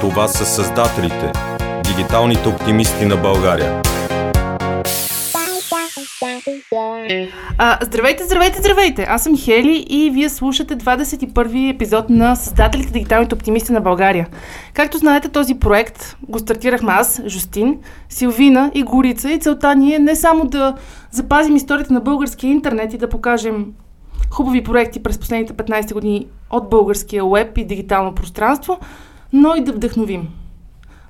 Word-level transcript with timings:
Това 0.00 0.28
са 0.28 0.46
създателите, 0.46 1.32
дигиталните 1.84 2.48
оптимисти 2.48 3.04
на 3.06 3.16
България. 3.16 3.82
А, 7.58 7.78
здравейте, 7.82 8.24
здравейте, 8.24 8.58
здравейте! 8.58 9.06
Аз 9.08 9.22
съм 9.22 9.38
Хели 9.38 9.86
и 9.88 10.10
вие 10.10 10.28
слушате 10.28 10.76
21 10.76 11.74
епизод 11.74 12.10
на 12.10 12.36
Създателите 12.36 12.92
Дигиталните 12.92 13.34
оптимисти 13.34 13.72
на 13.72 13.80
България. 13.80 14.28
Както 14.74 14.98
знаете, 14.98 15.28
този 15.28 15.54
проект 15.54 16.16
го 16.28 16.38
стартирахме 16.38 16.92
аз, 16.92 17.22
Жустин, 17.26 17.78
Силвина 18.08 18.70
и 18.74 18.82
Горица 18.82 19.30
и 19.30 19.38
целта 19.38 19.74
ни 19.74 19.94
е 19.94 19.98
не 19.98 20.16
само 20.16 20.44
да 20.44 20.74
запазим 21.10 21.56
историята 21.56 21.92
на 21.92 22.00
българския 22.00 22.50
интернет 22.50 22.92
и 22.92 22.98
да 22.98 23.08
покажем 23.08 23.66
хубави 24.30 24.64
проекти 24.64 25.02
през 25.02 25.18
последните 25.18 25.52
15 25.52 25.92
години 25.92 26.26
от 26.50 26.70
българския 26.70 27.24
веб 27.24 27.58
и 27.58 27.64
дигитално 27.64 28.14
пространство, 28.14 28.78
но 29.32 29.54
и 29.54 29.64
да 29.64 29.72
вдъхновим. 29.72 30.28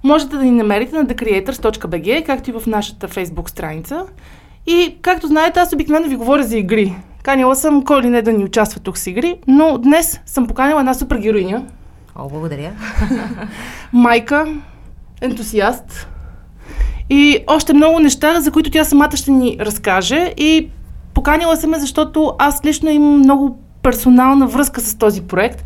Можете 0.05 0.37
да 0.37 0.45
ни 0.45 0.51
намерите 0.51 0.97
на 0.97 1.07
thecreators.bg, 1.07 2.27
както 2.27 2.51
и 2.51 2.53
в 2.53 2.63
нашата 2.67 3.09
фейсбук 3.09 3.51
страница. 3.51 4.05
И, 4.67 4.97
както 5.03 5.27
знаете, 5.27 5.61
аз 5.61 5.73
обикновено 5.73 6.09
ви 6.09 6.17
говоря 6.17 6.43
за 6.43 6.59
игри. 6.59 6.95
Канила 7.23 7.57
съм 7.57 7.85
кой 7.85 8.03
ли 8.03 8.09
не 8.09 8.23
да 8.23 8.33
ни 8.33 8.45
участва 8.45 8.81
тук 8.81 8.99
с 8.99 9.07
игри, 9.07 9.37
но 9.47 9.79
днес 9.79 10.21
съм 10.27 10.47
поканила 10.47 10.81
една 10.81 10.95
супер 10.95 11.17
героиня. 11.17 11.65
О, 12.17 12.29
благодаря. 12.29 12.73
Майка, 13.93 14.47
ентусиаст 15.21 16.09
и 17.11 17.39
още 17.47 17.73
много 17.73 18.01
неща, 18.01 18.41
за 18.41 18.51
които 18.51 18.71
тя 18.71 18.85
самата 18.85 19.16
ще 19.16 19.30
ни 19.30 19.57
разкаже. 19.61 20.35
И 20.37 20.71
поканила 21.15 21.57
съм 21.57 21.71
ме, 21.71 21.79
защото 21.79 22.35
аз 22.39 22.65
лично 22.65 22.91
имам 22.91 23.19
много 23.19 23.59
персонална 23.83 24.47
връзка 24.47 24.80
с 24.80 24.95
този 24.95 25.23
проект. 25.23 25.65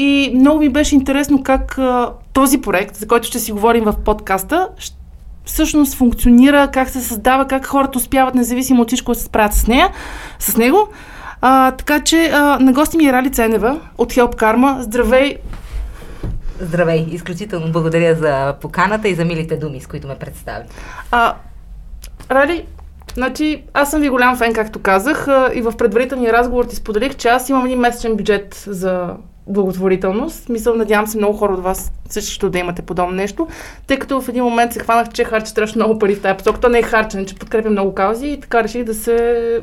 И 0.00 0.32
много 0.34 0.58
ми 0.58 0.68
беше 0.68 0.94
интересно 0.94 1.42
как 1.42 1.78
а, 1.78 2.12
този 2.32 2.60
проект, 2.60 2.96
за 2.96 3.06
който 3.08 3.26
ще 3.26 3.38
си 3.38 3.52
говорим 3.52 3.84
в 3.84 3.94
подкаста, 4.04 4.68
всъщност 5.44 5.94
функционира, 5.94 6.70
как 6.72 6.88
се 6.88 7.00
създава, 7.00 7.46
как 7.46 7.66
хората 7.66 7.98
успяват, 7.98 8.34
независимо 8.34 8.82
от 8.82 8.88
всичко, 8.88 9.12
да 9.12 9.18
се 9.18 9.24
справят 9.24 9.54
с 9.54 9.66
нея, 9.66 9.90
с 10.38 10.56
него. 10.56 10.88
А, 11.40 11.70
така 11.70 12.00
че 12.04 12.30
а, 12.32 12.58
на 12.58 12.72
гости 12.72 12.96
ми 12.96 13.06
е 13.06 13.12
Рали 13.12 13.32
Ценева 13.32 13.80
от 13.98 14.12
Help 14.12 14.34
Karma. 14.34 14.80
Здравей! 14.80 15.36
Здравей! 16.60 17.06
Изключително 17.10 17.72
благодаря 17.72 18.14
за 18.14 18.54
поканата 18.60 19.08
и 19.08 19.14
за 19.14 19.24
милите 19.24 19.56
думи, 19.56 19.80
с 19.80 19.86
които 19.86 20.08
ме 20.08 20.14
представи. 20.14 20.64
А, 21.10 21.34
Рали, 22.30 22.64
Значи, 23.18 23.62
аз 23.74 23.90
съм 23.90 24.00
ви 24.00 24.08
голям 24.08 24.36
фен, 24.36 24.52
както 24.52 24.78
казах, 24.78 25.26
и 25.54 25.60
в 25.60 25.72
предварителния 25.78 26.32
разговор 26.32 26.64
ти 26.64 26.76
споделих, 26.76 27.16
че 27.16 27.28
аз 27.28 27.48
имам 27.48 27.66
един 27.66 27.78
месечен 27.78 28.16
бюджет 28.16 28.64
за 28.66 29.10
благотворителност. 29.46 30.48
Мисъл, 30.48 30.74
надявам 30.74 31.06
се 31.06 31.18
много 31.18 31.38
хора 31.38 31.52
от 31.52 31.62
вас 31.62 31.92
също 32.08 32.50
да 32.50 32.58
имате 32.58 32.82
подобно 32.82 33.14
нещо, 33.14 33.48
тъй 33.86 33.98
като 33.98 34.20
в 34.20 34.28
един 34.28 34.44
момент 34.44 34.72
се 34.72 34.80
хванах, 34.80 35.08
че 35.08 35.24
харча 35.24 35.46
страшно 35.46 35.78
много 35.78 35.98
пари 35.98 36.14
в 36.14 36.22
тази 36.22 36.36
посока. 36.36 36.60
То 36.60 36.68
не 36.68 36.78
е 36.78 36.82
харчене, 36.82 37.26
че 37.26 37.34
подкрепям 37.34 37.72
много 37.72 37.94
каузи 37.94 38.28
и 38.28 38.40
така 38.40 38.62
реших 38.62 38.84
да 38.84 38.94
се 38.94 39.60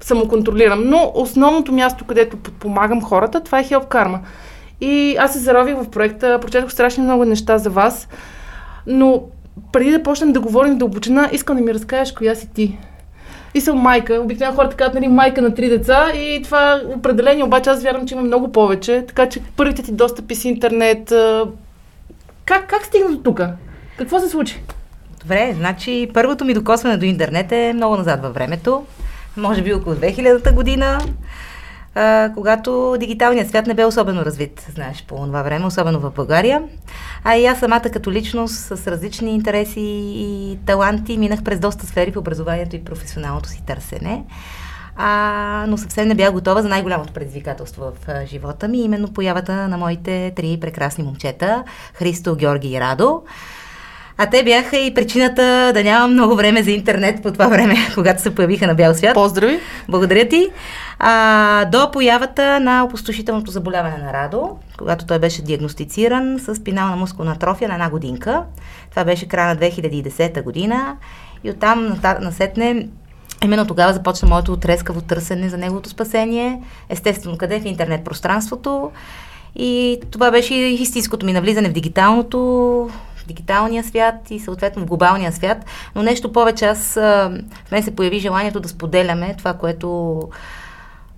самоконтролирам. 0.00 0.82
Но 0.84 1.12
основното 1.14 1.72
място, 1.72 2.04
където 2.04 2.36
подпомагам 2.36 3.02
хората, 3.02 3.40
това 3.40 3.60
е 3.60 3.64
Help 3.64 3.88
Karma. 3.88 4.18
И 4.80 5.16
аз 5.18 5.32
се 5.32 5.38
зарових 5.38 5.76
в 5.76 5.90
проекта, 5.90 6.38
прочетох 6.40 6.72
страшно 6.72 7.04
много 7.04 7.24
неща 7.24 7.58
за 7.58 7.70
вас, 7.70 8.08
но 8.86 9.22
преди 9.72 9.90
да 9.90 10.02
почнем 10.02 10.32
да 10.32 10.40
говорим 10.40 10.78
дълбочина, 10.78 11.28
искам 11.32 11.56
да 11.56 11.62
ми 11.62 11.74
разкажеш 11.74 12.12
коя 12.12 12.34
си 12.34 12.48
ти. 12.54 12.78
И 13.54 13.60
съм 13.60 13.78
майка. 13.78 14.14
Обикновено 14.14 14.56
хората 14.56 14.76
казват, 14.76 14.94
нали, 14.94 15.08
майка 15.08 15.42
на 15.42 15.54
три 15.54 15.68
деца 15.68 16.12
и 16.14 16.40
това 16.44 16.80
определение, 16.96 17.44
обаче 17.44 17.70
аз 17.70 17.82
вярвам, 17.82 18.06
че 18.06 18.14
има 18.14 18.22
много 18.22 18.52
повече. 18.52 19.04
Така 19.08 19.28
че 19.28 19.40
първите 19.56 19.82
ти 19.82 19.92
достъпи 19.92 20.34
с 20.34 20.44
интернет. 20.44 21.12
Как, 22.44 22.66
как 22.66 22.84
стигна 22.84 23.10
до 23.10 23.18
тук? 23.18 23.40
Какво 23.98 24.20
се 24.20 24.28
случи? 24.28 24.62
Добре, 25.20 25.54
значи 25.58 26.10
първото 26.14 26.44
ми 26.44 26.54
докосване 26.54 26.96
до 26.96 27.04
интернет 27.04 27.52
е 27.52 27.72
много 27.72 27.96
назад 27.96 28.22
във 28.22 28.34
времето. 28.34 28.84
Може 29.36 29.62
би 29.62 29.74
около 29.74 29.96
2000-та 29.96 30.52
година 30.52 31.00
а, 31.94 32.30
когато 32.34 32.96
дигиталният 33.00 33.48
свят 33.48 33.66
не 33.66 33.74
бе 33.74 33.84
особено 33.84 34.24
развит, 34.24 34.66
знаеш, 34.74 35.04
по 35.08 35.16
това 35.16 35.42
време, 35.42 35.66
особено 35.66 36.00
в 36.00 36.10
България. 36.10 36.62
А 37.24 37.36
и 37.36 37.46
аз 37.46 37.58
самата 37.58 37.90
като 37.92 38.12
личност 38.12 38.54
с 38.54 38.86
различни 38.86 39.34
интереси 39.34 39.80
и 40.14 40.58
таланти 40.66 41.18
минах 41.18 41.42
през 41.42 41.60
доста 41.60 41.86
сфери 41.86 42.10
в 42.10 42.16
образованието 42.16 42.76
и 42.76 42.84
професионалното 42.84 43.48
си 43.48 43.62
търсене. 43.66 44.24
А, 44.96 45.64
но 45.68 45.78
съвсем 45.78 46.08
не 46.08 46.14
бях 46.14 46.32
готова 46.32 46.62
за 46.62 46.68
най-голямото 46.68 47.12
предизвикателство 47.12 47.82
в 47.82 48.08
а, 48.08 48.26
живота 48.26 48.68
ми, 48.68 48.78
именно 48.78 49.12
появата 49.12 49.68
на 49.68 49.78
моите 49.78 50.32
три 50.36 50.58
прекрасни 50.60 51.04
момчета 51.04 51.64
Христо, 51.94 52.36
Георги 52.36 52.72
и 52.72 52.80
Радо. 52.80 53.22
А 54.18 54.26
те 54.26 54.44
бяха 54.44 54.76
и 54.76 54.94
причината 54.94 55.70
да 55.74 55.84
нямам 55.84 56.12
много 56.12 56.36
време 56.36 56.62
за 56.62 56.70
интернет 56.70 57.22
по 57.22 57.32
това 57.32 57.46
време, 57.46 57.76
когато 57.94 58.22
се 58.22 58.34
появиха 58.34 58.66
на 58.66 58.74
бял 58.74 58.94
свят. 58.94 59.14
Поздрави! 59.14 59.60
Благодаря 59.88 60.28
ти! 60.28 60.48
А, 60.98 61.64
до 61.64 61.90
появата 61.90 62.60
на 62.60 62.84
опустошителното 62.84 63.50
заболяване 63.50 63.98
на 63.98 64.12
Радо, 64.12 64.56
когато 64.78 65.06
той 65.06 65.18
беше 65.18 65.42
диагностициран 65.42 66.38
с 66.38 66.54
спинална 66.54 66.96
мускулна 66.96 67.32
атрофия 67.32 67.68
на 67.68 67.74
една 67.74 67.90
годинка. 67.90 68.42
Това 68.90 69.04
беше 69.04 69.28
края 69.28 69.54
на 69.54 69.60
2010 69.60 70.42
година 70.42 70.96
и 71.44 71.50
оттам 71.50 72.00
насетне 72.20 72.88
Именно 73.44 73.66
тогава 73.66 73.92
започна 73.92 74.28
моето 74.28 74.52
отрескаво 74.52 75.00
търсене 75.00 75.48
за 75.48 75.58
неговото 75.58 75.88
спасение. 75.88 76.62
Естествено, 76.88 77.38
къде 77.38 77.60
в 77.60 77.64
интернет 77.64 78.04
пространството. 78.04 78.90
И 79.56 80.00
това 80.10 80.30
беше 80.30 80.54
истинското 80.54 81.26
ми 81.26 81.32
навлизане 81.32 81.68
в 81.68 81.72
дигиталното, 81.72 82.90
в 83.22 83.26
дигиталния 83.26 83.84
свят 83.84 84.30
и 84.30 84.40
съответно 84.40 84.82
в 84.82 84.86
глобалния 84.86 85.32
свят. 85.32 85.64
Но 85.94 86.02
нещо 86.02 86.32
повече, 86.32 86.64
аз 86.64 86.94
в 86.94 87.70
мен 87.72 87.82
се 87.82 87.96
появи 87.96 88.18
желанието 88.18 88.60
да 88.60 88.68
споделяме 88.68 89.34
това, 89.38 89.54
което 89.54 90.20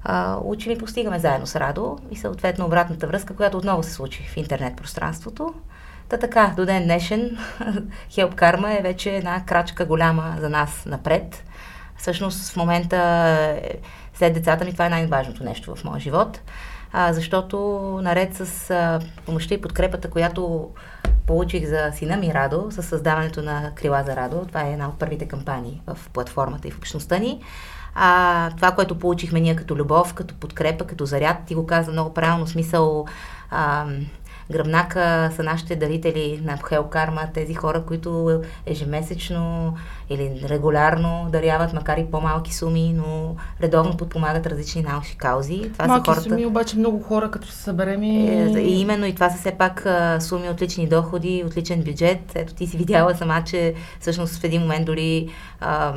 а, 0.05 0.39
учим 0.45 0.73
и 0.73 0.79
постигаме 0.79 1.19
заедно 1.19 1.47
с 1.47 1.57
Радо 1.57 1.99
и 2.11 2.17
съответно 2.17 2.67
обратната 2.67 3.07
връзка, 3.07 3.37
която 3.37 3.59
отново 3.59 3.83
се 3.83 3.93
случи 3.93 4.23
в 4.23 4.37
интернет 4.37 4.77
пространството. 4.77 5.55
Та 6.09 6.17
така, 6.17 6.55
до 6.57 6.67
ден 6.67 6.85
днешен 6.85 7.39
Help 8.11 8.35
Karma 8.35 8.79
е 8.79 8.83
вече 8.83 9.17
една 9.17 9.45
крачка 9.45 9.85
голяма 9.85 10.37
за 10.41 10.51
нас 10.51 10.87
напред. 10.87 11.45
Всъщност 11.97 12.53
в 12.53 12.57
момента 12.57 12.97
е, 13.63 13.71
след 14.15 14.35
децата 14.35 14.65
ми 14.65 14.73
това 14.73 14.87
е 14.87 14.91
най-важното 14.91 15.45
нещо 15.45 15.75
в 15.77 15.85
моя 15.85 16.01
живот, 16.01 16.41
а, 16.93 17.13
защото 17.13 17.59
наред 18.03 18.35
с 18.35 18.71
а, 18.71 19.01
помощта 19.27 19.55
и 19.55 19.61
подкрепата, 19.61 20.11
която 20.11 20.71
получих 21.27 21.67
за 21.69 21.91
сина 21.95 22.17
ми 22.17 22.35
Радо, 22.35 22.67
с 22.71 22.83
създаването 22.83 23.43
на 23.43 23.73
Крила 23.75 24.03
за 24.07 24.17
Радо, 24.17 24.45
това 24.49 24.63
е 24.63 24.73
една 24.73 24.89
от 24.89 24.99
първите 24.99 25.29
кампании 25.29 25.83
в 25.87 25.99
платформата 26.13 26.69
и 26.69 26.71
в 26.71 26.79
общността 26.79 27.19
ни, 27.19 27.41
а, 27.95 28.51
това, 28.57 28.73
което 28.73 28.99
получихме 28.99 29.41
ние 29.41 29.57
като 29.57 29.77
любов, 29.77 30.15
като 30.15 30.35
подкрепа, 30.35 30.87
като 30.87 31.07
заряд, 31.07 31.37
ти 31.47 31.55
го 31.55 31.67
каза 31.67 31.93
много 31.93 32.15
правилно, 32.15 32.47
смисъл 32.47 33.07
а, 33.51 33.87
гръбнака 34.51 35.31
са 35.37 35.43
нашите 35.43 35.77
дарители 35.77 36.41
на 36.45 36.59
Хел 36.69 36.85
Карма, 36.85 37.29
тези 37.35 37.55
хора, 37.55 37.83
които 37.87 38.41
ежемесечно 38.67 39.75
или 40.11 40.41
регулярно 40.49 41.29
даряват, 41.33 41.73
макар 41.73 41.97
и 41.97 42.11
по-малки 42.11 42.55
суми, 42.55 42.95
но 42.97 43.37
редовно 43.63 43.97
подпомагат 43.97 44.47
различни 44.47 44.83
наши 44.83 45.17
каузи. 45.17 45.71
Това 45.73 45.87
Малки 45.87 46.11
са 46.11 46.13
хората... 46.13 46.29
суми, 46.29 46.47
обаче 46.47 46.77
много 46.77 47.03
хора, 47.03 47.31
като 47.31 47.49
се 47.49 47.63
съберем 47.63 48.03
и... 48.03 48.29
Е, 48.29 48.61
и 48.61 48.81
именно 48.81 49.07
и 49.07 49.15
това 49.15 49.31
са 49.31 49.39
все 49.39 49.53
пак 49.53 49.87
суми 50.21 50.49
от 50.49 50.63
лични 50.63 50.89
доходи, 50.89 51.45
от 51.47 51.57
личен 51.57 51.83
бюджет. 51.83 52.21
Ето 52.35 52.55
ти 52.55 52.67
си 52.67 52.77
видяла 52.77 53.15
сама, 53.15 53.43
че 53.45 53.75
всъщност 54.01 54.41
в 54.41 54.45
един 54.45 54.61
момент 54.61 54.87
дори 54.87 55.29
а, 55.61 55.95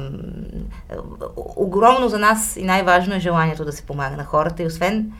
огромно 1.55 2.09
за 2.09 2.19
нас 2.19 2.57
и 2.57 2.63
най-важно 2.63 3.15
е 3.15 3.19
желанието 3.19 3.65
да 3.65 3.71
се 3.71 3.85
помага 3.85 4.17
на 4.17 4.23
хората 4.23 4.63
и 4.63 4.67
освен 4.67 5.11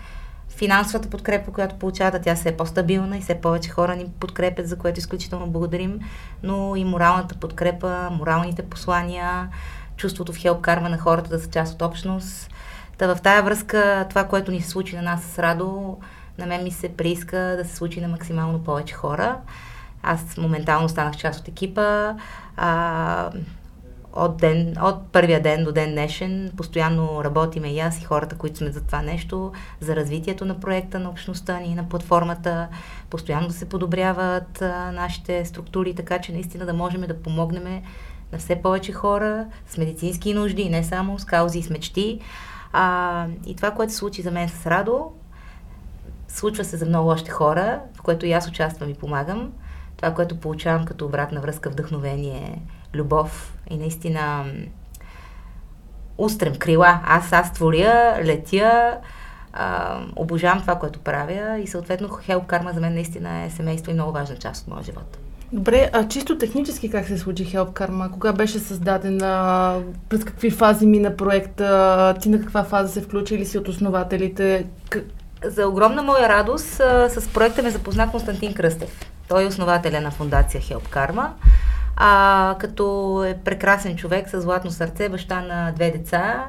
финансовата 0.57 1.09
подкрепа, 1.09 1.51
която 1.51 1.75
получават, 1.75 2.24
тя 2.24 2.36
се 2.36 2.50
е 2.50 2.57
по-стабилна 2.57 3.18
и 3.18 3.21
все 3.21 3.42
повече 3.42 3.69
хора 3.69 3.95
ни 3.95 4.06
подкрепят, 4.19 4.68
за 4.68 4.77
което 4.77 5.00
изключително 5.00 5.48
благодарим, 5.48 6.00
но 6.44 6.75
и 6.75 6.83
моралната 6.83 7.36
подкрепа, 7.36 8.09
моралните 8.12 8.63
послания, 8.63 9.50
чувството 9.98 10.33
в 10.33 10.38
хелп 10.38 10.62
карма 10.62 10.89
на 10.89 10.98
хората 10.98 11.30
да 11.30 11.39
са 11.39 11.50
част 11.50 11.74
от 11.74 11.81
общност. 11.81 12.50
Та 12.98 13.15
в 13.15 13.21
тая 13.21 13.44
връзка 13.44 14.06
това, 14.09 14.24
което 14.24 14.51
ни 14.51 14.62
се 14.62 14.69
случи 14.69 14.95
на 14.95 15.01
нас 15.01 15.24
с 15.24 15.39
Радо, 15.39 15.98
на 16.38 16.45
мен 16.45 16.63
ми 16.63 16.71
се 16.71 16.89
прииска 16.89 17.38
да 17.38 17.65
се 17.65 17.75
случи 17.75 18.01
на 18.01 18.07
максимално 18.07 18.63
повече 18.63 18.94
хора. 18.94 19.38
Аз 20.04 20.38
моментално 20.38 20.89
станах 20.89 21.18
част 21.18 21.39
от 21.39 21.48
екипа. 21.48 22.13
А, 22.57 23.30
от, 24.18 24.38
ден, 24.38 24.75
от 24.81 25.08
първия 25.12 25.42
ден 25.42 25.64
до 25.64 25.72
ден 25.72 25.92
днешен 25.92 26.52
постоянно 26.58 27.24
работиме 27.24 27.68
и 27.68 27.80
аз 27.80 28.02
и 28.02 28.06
хората, 28.06 28.38
които 28.38 28.58
сме 28.58 28.72
за 28.72 28.81
това 28.81 29.02
нещо, 29.02 29.52
за 29.80 29.96
развитието 29.96 30.46
на 30.46 30.60
проекта, 30.60 31.00
на 31.00 31.10
общността 31.10 31.60
ни, 31.60 31.75
на 31.75 31.90
платформата, 31.90 32.68
постоянно 33.10 33.48
да 33.48 33.54
се 33.54 33.69
подобряват 33.69 34.62
а, 34.62 34.92
нашите 34.92 35.46
структури, 35.46 35.96
така 35.96 36.19
че 36.19 36.31
наистина 36.31 36.66
да 36.66 36.74
можем 36.74 37.02
да 37.02 37.22
помогнем 37.22 37.81
на 38.31 38.38
все 38.38 38.56
повече 38.56 38.92
хора 38.92 39.46
с 39.68 39.78
медицински 39.78 40.34
нужди, 40.34 40.69
не 40.69 40.84
само 40.84 41.19
с 41.19 41.25
каузи 41.25 41.60
и 41.60 41.64
с 41.64 41.69
мечти. 41.69 42.19
А, 42.74 43.25
и 43.46 43.56
това, 43.56 43.72
което 43.72 43.92
се 43.92 43.98
случи 43.98 44.22
за 44.22 44.31
мен 44.31 44.50
с 44.50 44.66
Радо, 44.66 45.12
случва 46.28 46.64
се 46.64 46.78
за 46.78 46.86
много 46.86 47.10
още 47.10 47.31
хора, 47.31 47.80
в 47.96 48.02
което 48.02 48.25
и 48.25 48.34
аз 48.34 48.48
участвам 48.48 48.90
и 48.90 48.94
помагам. 48.94 49.52
това, 49.98 50.14
което 50.14 50.40
получавам 50.40 50.86
като 50.86 51.06
обратна 51.06 51.42
връзка, 51.42 51.69
вдъхновение, 51.69 52.62
любов 52.97 53.53
и 53.69 53.77
наистина 53.77 54.45
устрем, 56.17 56.55
крила. 56.55 56.99
Аз, 57.05 57.33
аз 57.33 57.53
творя, 57.53 58.19
летя, 58.23 58.97
а, 59.53 59.99
обожавам 60.15 60.61
това, 60.61 60.75
което 60.75 60.99
правя 60.99 61.59
и 61.59 61.67
съответно 61.67 62.09
Хелп 62.09 62.45
Карма 62.45 62.71
за 62.73 62.81
мен 62.81 62.94
наистина 62.94 63.44
е 63.44 63.49
семейство 63.49 63.91
и 63.91 63.94
много 63.94 64.11
важна 64.11 64.35
част 64.35 64.61
от 64.61 64.67
моя 64.67 64.83
живот. 64.83 65.17
Добре, 65.51 65.89
а 65.94 66.07
чисто 66.07 66.38
технически 66.38 66.89
как 66.89 67.07
се 67.07 67.17
случи 67.17 67.45
Help 67.45 67.71
Karma? 67.71 68.11
Кога 68.11 68.33
беше 68.33 68.59
създадена? 68.59 69.81
През 70.09 70.23
какви 70.23 70.51
фази 70.51 70.85
мина 70.85 71.15
проекта? 71.15 72.15
Ти 72.21 72.29
на 72.29 72.39
каква 72.39 72.63
фаза 72.63 72.94
се 72.94 73.01
включи 73.01 73.35
или 73.35 73.45
си 73.45 73.57
от 73.57 73.67
основателите? 73.67 74.65
За 75.45 75.67
огромна 75.67 76.03
моя 76.03 76.29
радост 76.29 76.67
с 77.09 77.29
проекта 77.33 77.63
ме 77.63 77.69
запозна 77.69 78.11
Константин 78.11 78.53
Кръстев. 78.53 79.11
Той 79.27 79.44
е 79.44 79.47
основателя 79.47 80.01
на 80.01 80.11
фундация 80.11 80.61
Help 80.61 80.89
Karma. 80.89 81.27
А, 81.99 82.55
като 82.59 83.23
е 83.27 83.38
прекрасен 83.45 83.95
човек 83.95 84.29
с 84.29 84.41
златно 84.41 84.71
сърце, 84.71 85.09
баща 85.09 85.41
на 85.41 85.71
две 85.71 85.91
деца, 85.91 86.45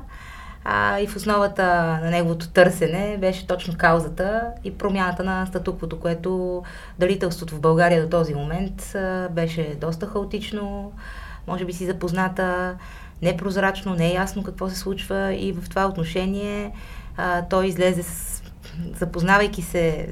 а, 0.64 1.00
и 1.00 1.06
в 1.06 1.16
основата 1.16 1.64
на 2.02 2.10
неговото 2.10 2.48
търсене 2.48 3.16
беше 3.20 3.46
точно 3.46 3.76
каузата 3.78 4.42
и 4.64 4.78
промяната 4.78 5.24
на 5.24 5.46
статуквото, 5.46 6.00
което 6.00 6.62
дарителството 6.98 7.54
в 7.54 7.60
България 7.60 8.02
до 8.02 8.08
този 8.08 8.34
момент 8.34 8.94
а, 8.94 9.28
беше 9.28 9.76
доста 9.80 10.06
хаотично, 10.06 10.92
може 11.46 11.64
би 11.64 11.72
си 11.72 11.86
запозната, 11.86 12.76
непрозрачно, 13.22 13.94
не 13.94 14.10
е 14.10 14.14
ясно 14.14 14.42
какво 14.42 14.68
се 14.68 14.78
случва 14.78 15.34
и 15.34 15.52
в 15.52 15.68
това 15.68 15.86
отношение 15.86 16.72
а, 17.16 17.42
той 17.42 17.66
излезе 17.66 18.02
с 18.02 18.38
запознавайки 18.98 19.62
се, 19.62 20.08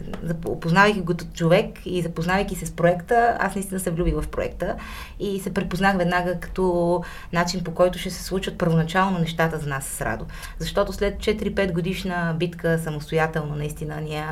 опознавайки 0.47 1.01
го 1.01 1.07
като 1.07 1.25
човек 1.35 1.79
и 1.85 2.03
запознавайки 2.03 2.55
се 2.55 2.67
с 2.67 2.71
проекта, 2.71 3.37
аз 3.41 3.55
наистина 3.55 3.81
се 3.81 3.91
влюбих 3.91 4.15
в 4.15 4.29
проекта 4.29 4.75
и 5.21 5.41
се 5.41 5.55
препознах 5.55 5.97
веднага 5.97 6.41
като 6.41 7.03
начин 7.33 7.65
по 7.65 7.75
който 7.75 7.99
ще 7.99 8.11
се 8.11 8.25
случат 8.25 8.59
първоначално 8.59 9.19
нещата 9.19 9.59
за 9.59 9.69
нас 9.69 9.85
с 9.85 10.01
Радо. 10.01 10.25
Защото 10.59 10.93
след 10.93 11.17
4-5 11.19 11.73
годишна 11.73 12.35
битка 12.39 12.79
самостоятелно, 12.79 13.57
наистина, 13.57 14.01
ние 14.01 14.27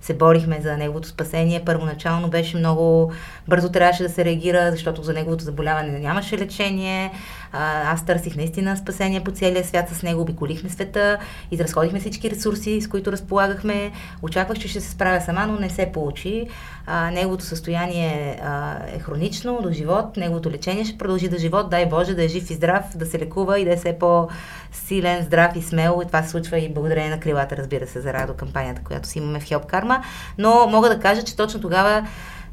се 0.00 0.14
борихме 0.14 0.60
за 0.60 0.76
неговото 0.76 1.08
спасение. 1.08 1.64
Първоначално 1.64 2.30
беше 2.30 2.56
много 2.56 3.12
бързо 3.48 3.68
трябваше 3.68 4.02
да 4.02 4.08
се 4.08 4.24
реагира, 4.24 4.70
защото 4.70 5.02
за 5.02 5.12
неговото 5.12 5.44
заболяване 5.44 5.98
нямаше 5.98 6.38
лечение. 6.38 7.12
Аз 7.52 8.04
търсих 8.04 8.36
наистина 8.36 8.76
спасение 8.76 9.24
по 9.24 9.30
целия 9.30 9.64
свят 9.64 9.88
с 9.88 10.02
него, 10.02 10.20
обиколихме 10.20 10.70
света, 10.70 11.18
изразходихме 11.50 12.00
всички 12.00 12.30
ресурси, 12.30 12.80
с 12.80 12.88
които 12.88 13.12
разполагахме. 13.12 13.92
Очаквах, 14.22 14.58
че 14.58 14.68
ще 14.68 14.80
се 14.80 14.90
справя 14.90 15.20
сама, 15.20 15.46
но 15.46 15.60
не 15.60 15.70
се 15.70 15.92
получи. 15.92 16.46
А, 16.86 17.10
неговото 17.10 17.44
състояние 17.44 18.40
а, 18.42 18.76
е 18.94 18.98
хронично 18.98 19.58
до 19.62 19.70
живот, 19.72 20.16
неговото 20.16 20.50
лечение 20.50 20.84
ще 20.84 20.98
продължи 20.98 21.28
да 21.28 21.38
живот, 21.38 21.70
дай 21.70 21.86
Боже 21.86 22.14
да 22.14 22.24
е 22.24 22.28
жив 22.28 22.50
и 22.50 22.54
здрав, 22.54 22.84
да 22.96 23.06
се 23.06 23.18
лекува 23.18 23.60
и 23.60 23.64
да 23.64 23.72
е 23.72 23.76
все 23.76 23.98
по-силен, 23.98 25.22
здрав 25.22 25.56
и 25.56 25.62
смел. 25.62 26.00
И 26.04 26.06
това 26.06 26.22
се 26.22 26.28
случва 26.28 26.58
и 26.58 26.74
благодарение 26.74 27.10
на 27.10 27.20
крилата, 27.20 27.56
разбира 27.56 27.86
се, 27.86 28.00
за 28.00 28.12
радо 28.12 28.34
кампанията, 28.34 28.82
която 28.84 29.08
си 29.08 29.18
имаме 29.18 29.40
в 29.40 29.44
Хелп 29.44 29.66
Карма. 29.66 30.02
Но 30.38 30.66
мога 30.66 30.88
да 30.88 31.00
кажа, 31.00 31.22
че 31.22 31.36
точно 31.36 31.60
тогава 31.60 32.06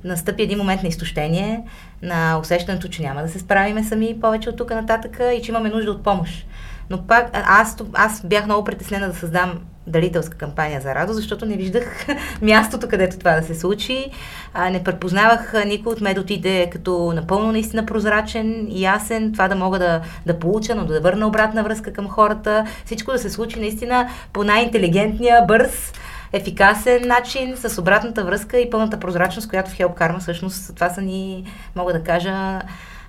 настъпи 0.03 0.43
един 0.43 0.57
момент 0.57 0.83
на 0.83 0.89
изтощение, 0.89 1.63
на 2.01 2.39
усещането, 2.39 2.87
че 2.87 3.01
няма 3.01 3.21
да 3.21 3.29
се 3.29 3.39
справиме 3.39 3.83
сами 3.83 4.19
повече 4.21 4.49
от 4.49 4.57
тук 4.57 4.69
нататък 4.69 5.19
и 5.37 5.41
че 5.41 5.51
имаме 5.51 5.69
нужда 5.69 5.91
от 5.91 6.03
помощ. 6.03 6.47
Но 6.89 7.01
пак 7.01 7.29
аз, 7.33 7.77
аз 7.93 8.25
бях 8.25 8.45
много 8.45 8.63
притеснена 8.63 9.07
да 9.07 9.13
създам 9.13 9.59
дарителска 9.87 10.37
кампания 10.37 10.81
за 10.81 10.95
радост, 10.95 11.15
защото 11.15 11.45
не 11.45 11.57
виждах 11.57 12.07
мястото, 12.41 12.87
където 12.87 13.17
това 13.17 13.31
да 13.31 13.47
се 13.47 13.55
случи. 13.55 14.05
А, 14.53 14.69
не 14.69 14.83
препознавах 14.83 15.53
никой 15.65 15.93
от 15.93 16.01
методите 16.01 16.69
като 16.71 17.13
напълно 17.15 17.51
наистина 17.51 17.85
прозрачен 17.85 18.67
ясен, 18.69 19.33
това 19.33 19.47
да 19.47 19.55
мога 19.55 19.79
да, 19.79 20.01
да 20.25 20.39
получа, 20.39 20.75
но 20.75 20.85
да 20.85 21.01
върна 21.01 21.27
обратна 21.27 21.63
връзка 21.63 21.93
към 21.93 22.07
хората. 22.09 22.65
Всичко 22.85 23.11
да 23.11 23.19
се 23.19 23.29
случи 23.29 23.59
наистина 23.59 24.09
по 24.33 24.43
най-интелигентния, 24.43 25.45
бърз, 25.47 25.93
ефикасен 26.33 27.07
начин, 27.07 27.57
с 27.57 27.81
обратната 27.81 28.25
връзка 28.25 28.59
и 28.59 28.69
пълната 28.69 28.99
прозрачност, 28.99 29.49
която 29.49 29.71
в 29.71 29.77
Help 29.77 29.99
Karma 29.99 30.19
всъщност 30.19 30.75
това 30.75 30.89
са 30.89 31.01
ни, 31.01 31.45
мога 31.75 31.93
да 31.93 32.03
кажа, 32.03 32.61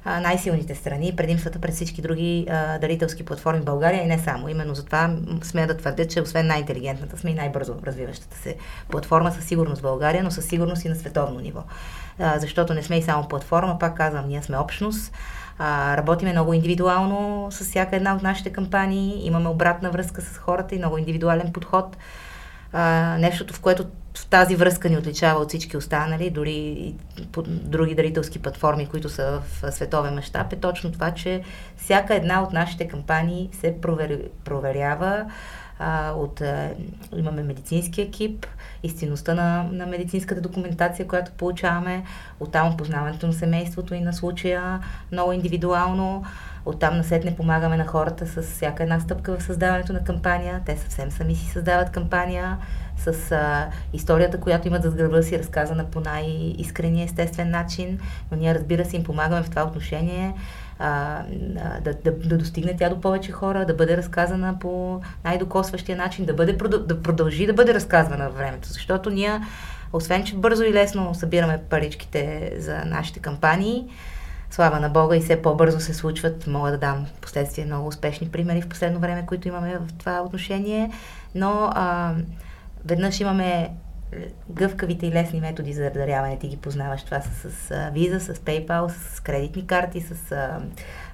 най-силните 0.07 0.75
страни, 0.75 1.17
предимствата 1.17 1.59
пред 1.59 1.75
всички 1.75 2.03
други 2.03 2.47
а, 2.51 2.79
дарителски 2.79 3.25
платформи 3.25 3.61
в 3.61 3.65
България 3.65 4.03
и 4.03 4.07
не 4.07 4.19
само. 4.19 4.49
Именно 4.49 4.75
затова 4.75 5.11
сме 5.43 5.67
да 5.67 5.77
твърдя, 5.77 6.09
че 6.09 6.21
освен 6.21 6.47
най-интелигентната 6.47 7.17
сме 7.17 7.31
и 7.31 7.35
най-бързо 7.35 7.75
развиващата 7.87 8.37
се 8.37 8.57
платформа 8.91 9.33
със 9.33 9.45
сигурност 9.45 9.79
в 9.81 9.83
България, 9.83 10.25
но 10.25 10.31
със 10.31 10.45
сигурност 10.45 10.85
и 10.85 10.89
на 10.89 10.95
световно 10.95 11.41
ниво. 11.41 11.63
А, 12.19 12.39
защото 12.39 12.75
не 12.75 12.83
сме 12.83 12.97
и 12.97 13.03
само 13.03 13.29
платформа, 13.29 13.79
пак 13.79 13.97
казвам, 13.97 14.29
ние 14.29 14.43
сме 14.43 14.59
общност. 14.59 15.13
А, 15.59 15.97
работиме 15.97 16.33
много 16.33 16.53
индивидуално 16.53 17.49
с 17.51 17.65
всяка 17.65 17.97
една 17.97 18.15
от 18.15 18.23
нашите 18.23 18.51
кампании, 18.51 19.27
имаме 19.27 19.49
обратна 19.49 19.91
връзка 19.91 20.23
с 20.23 20.39
хората 20.39 20.75
и 20.75 20.79
много 20.79 20.99
индивидуален 20.99 21.53
подход 21.53 21.97
а, 22.73 23.17
нещото, 23.19 23.55
в 23.55 23.61
което 23.61 23.87
в 24.19 24.27
тази 24.27 24.57
връзка 24.57 24.89
ни 24.89 24.97
отличава 24.97 25.41
от 25.41 25.49
всички 25.49 25.77
останали, 25.77 26.31
дори 26.31 26.55
и 26.55 26.95
по 27.33 27.43
други 27.43 27.95
дарителски 27.95 28.39
платформи, 28.39 28.87
които 28.87 29.09
са 29.09 29.41
в 29.41 29.73
световен 29.73 30.15
мащаб, 30.15 30.53
е 30.53 30.57
точно 30.57 30.93
това, 30.93 31.11
че 31.11 31.43
всяка 31.77 32.15
една 32.15 32.43
от 32.43 32.53
нашите 32.53 32.89
кампании 32.89 33.49
се 33.53 33.81
провер... 33.81 34.21
проверява 34.45 35.27
а, 35.79 36.13
от, 36.13 36.41
а, 36.41 36.71
имаме 37.17 37.43
медицински 37.43 38.03
екип, 38.03 38.47
истинността 38.83 39.35
на, 39.35 39.63
на 39.73 39.87
медицинската 39.87 40.41
документация, 40.41 41.07
която 41.07 41.33
получаваме, 41.33 42.05
оттам 42.41 42.77
познаването 42.77 43.27
на 43.27 43.33
семейството 43.33 43.95
и 43.95 44.01
на 44.01 44.13
случая 44.13 44.81
много 45.13 45.33
индивидуално. 45.33 46.25
Оттам 46.69 46.97
насетне 46.97 47.37
помагаме 47.37 47.77
на 47.77 47.87
хората 47.87 48.27
с 48.27 48.43
всяка 48.43 48.83
една 48.83 49.01
стъпка 49.01 49.39
в 49.39 49.43
създаването 49.43 49.93
на 49.93 50.05
кампания. 50.05 50.61
Те 50.67 50.77
съвсем 50.77 51.11
сами 51.11 51.35
си 51.35 51.47
създават 51.47 51.91
кампания 51.91 52.57
с 52.97 53.33
а, 53.33 53.69
историята, 53.93 54.41
която 54.41 54.69
имат 54.69 54.83
за 54.83 54.91
гърба 54.91 55.23
си, 55.23 55.39
разказана 55.39 55.85
по 55.85 56.01
най-искрения 56.01 57.05
естествен 57.05 57.51
начин. 57.51 57.99
Но 58.31 58.37
ние, 58.39 58.55
разбира 58.55 58.85
се, 58.85 58.97
им 58.97 59.05
помагаме 59.05 59.43
в 59.43 59.51
това 59.51 59.65
отношение 59.65 60.35
а, 60.79 61.23
да, 61.81 61.95
да, 62.05 62.13
да 62.13 62.39
достигне 62.39 62.77
тя 62.77 62.89
до 62.89 63.01
повече 63.01 63.33
хора, 63.33 63.67
да 63.67 63.75
бъде 63.75 63.97
разказана 63.97 64.59
по 64.59 65.01
най-докосващия 65.25 65.97
начин, 65.97 66.25
да, 66.25 66.35
бъде, 66.35 66.53
да 66.79 67.03
продължи 67.03 67.47
да 67.47 67.53
бъде 67.53 67.75
разказвана 67.75 68.25
във 68.25 68.37
времето. 68.37 68.69
Защото 68.69 69.11
ние, 69.11 69.41
освен 69.93 70.25
че 70.25 70.37
бързо 70.37 70.63
и 70.63 70.73
лесно 70.73 71.15
събираме 71.15 71.61
паричките 71.71 72.53
за 72.59 72.83
нашите 72.85 73.21
кампании, 73.21 73.89
слава 74.51 74.81
на 74.81 74.89
Бога 74.89 75.17
и 75.17 75.21
все 75.21 75.43
по-бързо 75.43 75.81
се 75.81 75.95
случват. 75.95 76.47
Мога 76.47 76.71
да 76.71 76.79
дам 76.79 77.07
последствие 77.21 77.65
много 77.65 77.89
успешни 77.89 78.29
примери 78.29 78.63
в 78.63 78.69
последно 78.69 79.01
време, 79.01 79.27
които 79.27 79.49
имаме 79.49 79.79
в 79.79 79.93
това 79.99 80.21
отношение, 80.21 80.91
но 81.35 81.71
а, 81.75 82.15
веднъж 82.85 83.21
имаме 83.21 83.71
гъвкавите 84.51 85.07
и 85.07 85.13
лесни 85.13 85.41
методи 85.41 85.73
за 85.73 85.91
даряване. 85.91 86.39
Ти 86.39 86.49
ги 86.49 86.57
познаваш. 86.57 87.03
Това 87.03 87.21
са 87.21 87.31
с, 87.35 87.53
с 87.53 87.91
виза, 87.93 88.21
с 88.21 88.35
PayPal, 88.39 88.89
с 88.89 89.21
кредитни 89.21 89.67
карти, 89.67 90.01
с 90.01 90.33
а, 90.33 90.61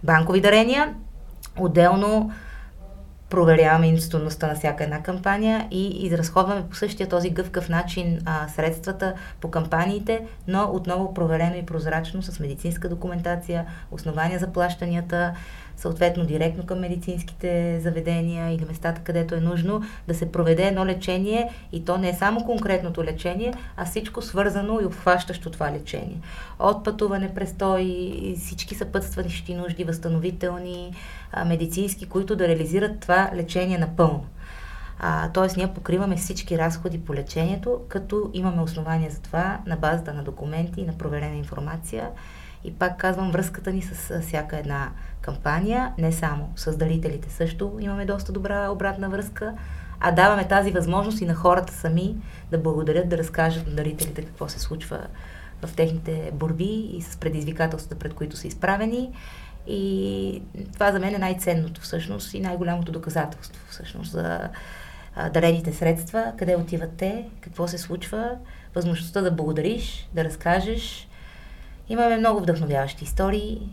банкови 0.02 0.40
дарения. 0.40 0.94
Отделно 1.58 2.32
проверяваме 3.34 3.86
институността 3.86 4.46
на 4.46 4.54
всяка 4.54 4.84
една 4.84 5.02
кампания 5.02 5.68
и 5.70 6.06
изразходваме 6.06 6.68
по 6.70 6.76
същия 6.76 7.08
този 7.08 7.30
гъвкав 7.30 7.68
начин 7.68 8.18
а, 8.24 8.48
средствата 8.48 9.14
по 9.40 9.50
кампаниите, 9.50 10.26
но 10.48 10.70
отново 10.72 11.14
проверено 11.14 11.56
и 11.56 11.66
прозрачно 11.66 12.22
с 12.22 12.40
медицинска 12.40 12.88
документация, 12.88 13.66
основания 13.90 14.38
за 14.38 14.52
плащанията, 14.52 15.34
съответно 15.76 16.24
директно 16.24 16.66
към 16.66 16.80
медицинските 16.80 17.80
заведения 17.80 18.54
или 18.54 18.64
местата, 18.64 19.00
където 19.04 19.34
е 19.34 19.40
нужно, 19.40 19.82
да 20.08 20.14
се 20.14 20.32
проведе 20.32 20.62
едно 20.62 20.86
лечение 20.86 21.50
и 21.72 21.84
то 21.84 21.98
не 21.98 22.08
е 22.08 22.14
само 22.14 22.44
конкретното 22.44 23.04
лечение, 23.04 23.54
а 23.76 23.84
всичко 23.84 24.22
свързано 24.22 24.80
и 24.80 24.84
обхващащо 24.84 25.50
това 25.50 25.72
лечение. 25.72 26.18
От 26.58 26.84
пътуване, 26.84 27.34
престой, 27.34 28.34
всички 28.38 28.74
съпътстващи 28.74 29.54
нужди, 29.54 29.84
възстановителни, 29.84 30.94
медицински, 31.46 32.06
които 32.06 32.36
да 32.36 32.48
реализират 32.48 33.00
това 33.00 33.30
лечение 33.34 33.78
напълно. 33.78 34.26
А, 34.98 35.30
тоест, 35.32 35.56
ние 35.56 35.74
покриваме 35.74 36.16
всички 36.16 36.58
разходи 36.58 37.04
по 37.04 37.14
лечението, 37.14 37.80
като 37.88 38.30
имаме 38.32 38.62
основания 38.62 39.10
за 39.10 39.20
това 39.20 39.58
на 39.66 39.76
базата 39.76 40.14
на 40.14 40.22
документи 40.22 40.80
и 40.80 40.86
на 40.86 40.98
проверена 40.98 41.36
информация. 41.36 42.10
И 42.64 42.72
пак 42.72 42.98
казвам, 42.98 43.30
връзката 43.30 43.72
ни 43.72 43.82
с 43.82 44.20
всяка 44.20 44.58
една 44.58 44.90
кампания, 45.24 45.92
не 45.98 46.12
само. 46.12 46.52
С 46.56 46.76
дарителите 46.76 47.30
също 47.30 47.78
имаме 47.80 48.06
доста 48.06 48.32
добра 48.32 48.70
обратна 48.70 49.08
връзка, 49.08 49.54
а 50.00 50.12
даваме 50.12 50.48
тази 50.48 50.70
възможност 50.70 51.20
и 51.20 51.26
на 51.26 51.34
хората 51.34 51.72
сами 51.72 52.16
да 52.50 52.58
благодарят, 52.58 53.08
да 53.08 53.18
разкажат 53.18 53.66
на 53.66 53.74
дарителите 53.74 54.24
какво 54.24 54.48
се 54.48 54.60
случва 54.60 55.06
в 55.62 55.74
техните 55.76 56.30
борби 56.34 56.90
и 56.96 57.02
с 57.02 57.16
предизвикателствата, 57.16 57.98
пред 57.98 58.14
които 58.14 58.36
са 58.36 58.46
изправени. 58.46 59.10
И 59.66 60.42
това 60.72 60.92
за 60.92 61.00
мен 61.00 61.14
е 61.14 61.18
най-ценното 61.18 61.80
всъщност 61.80 62.34
и 62.34 62.40
най-голямото 62.40 62.92
доказателство 62.92 63.62
всъщност 63.70 64.12
за 64.12 64.40
дарените 65.32 65.72
средства, 65.72 66.32
къде 66.38 66.56
отиват 66.56 66.90
те, 66.96 67.28
какво 67.40 67.68
се 67.68 67.78
случва, 67.78 68.30
възможността 68.74 69.20
да 69.20 69.30
благодариш, 69.30 70.08
да 70.14 70.24
разкажеш. 70.24 71.08
Имаме 71.88 72.16
много 72.16 72.40
вдъхновяващи 72.40 73.04
истории, 73.04 73.68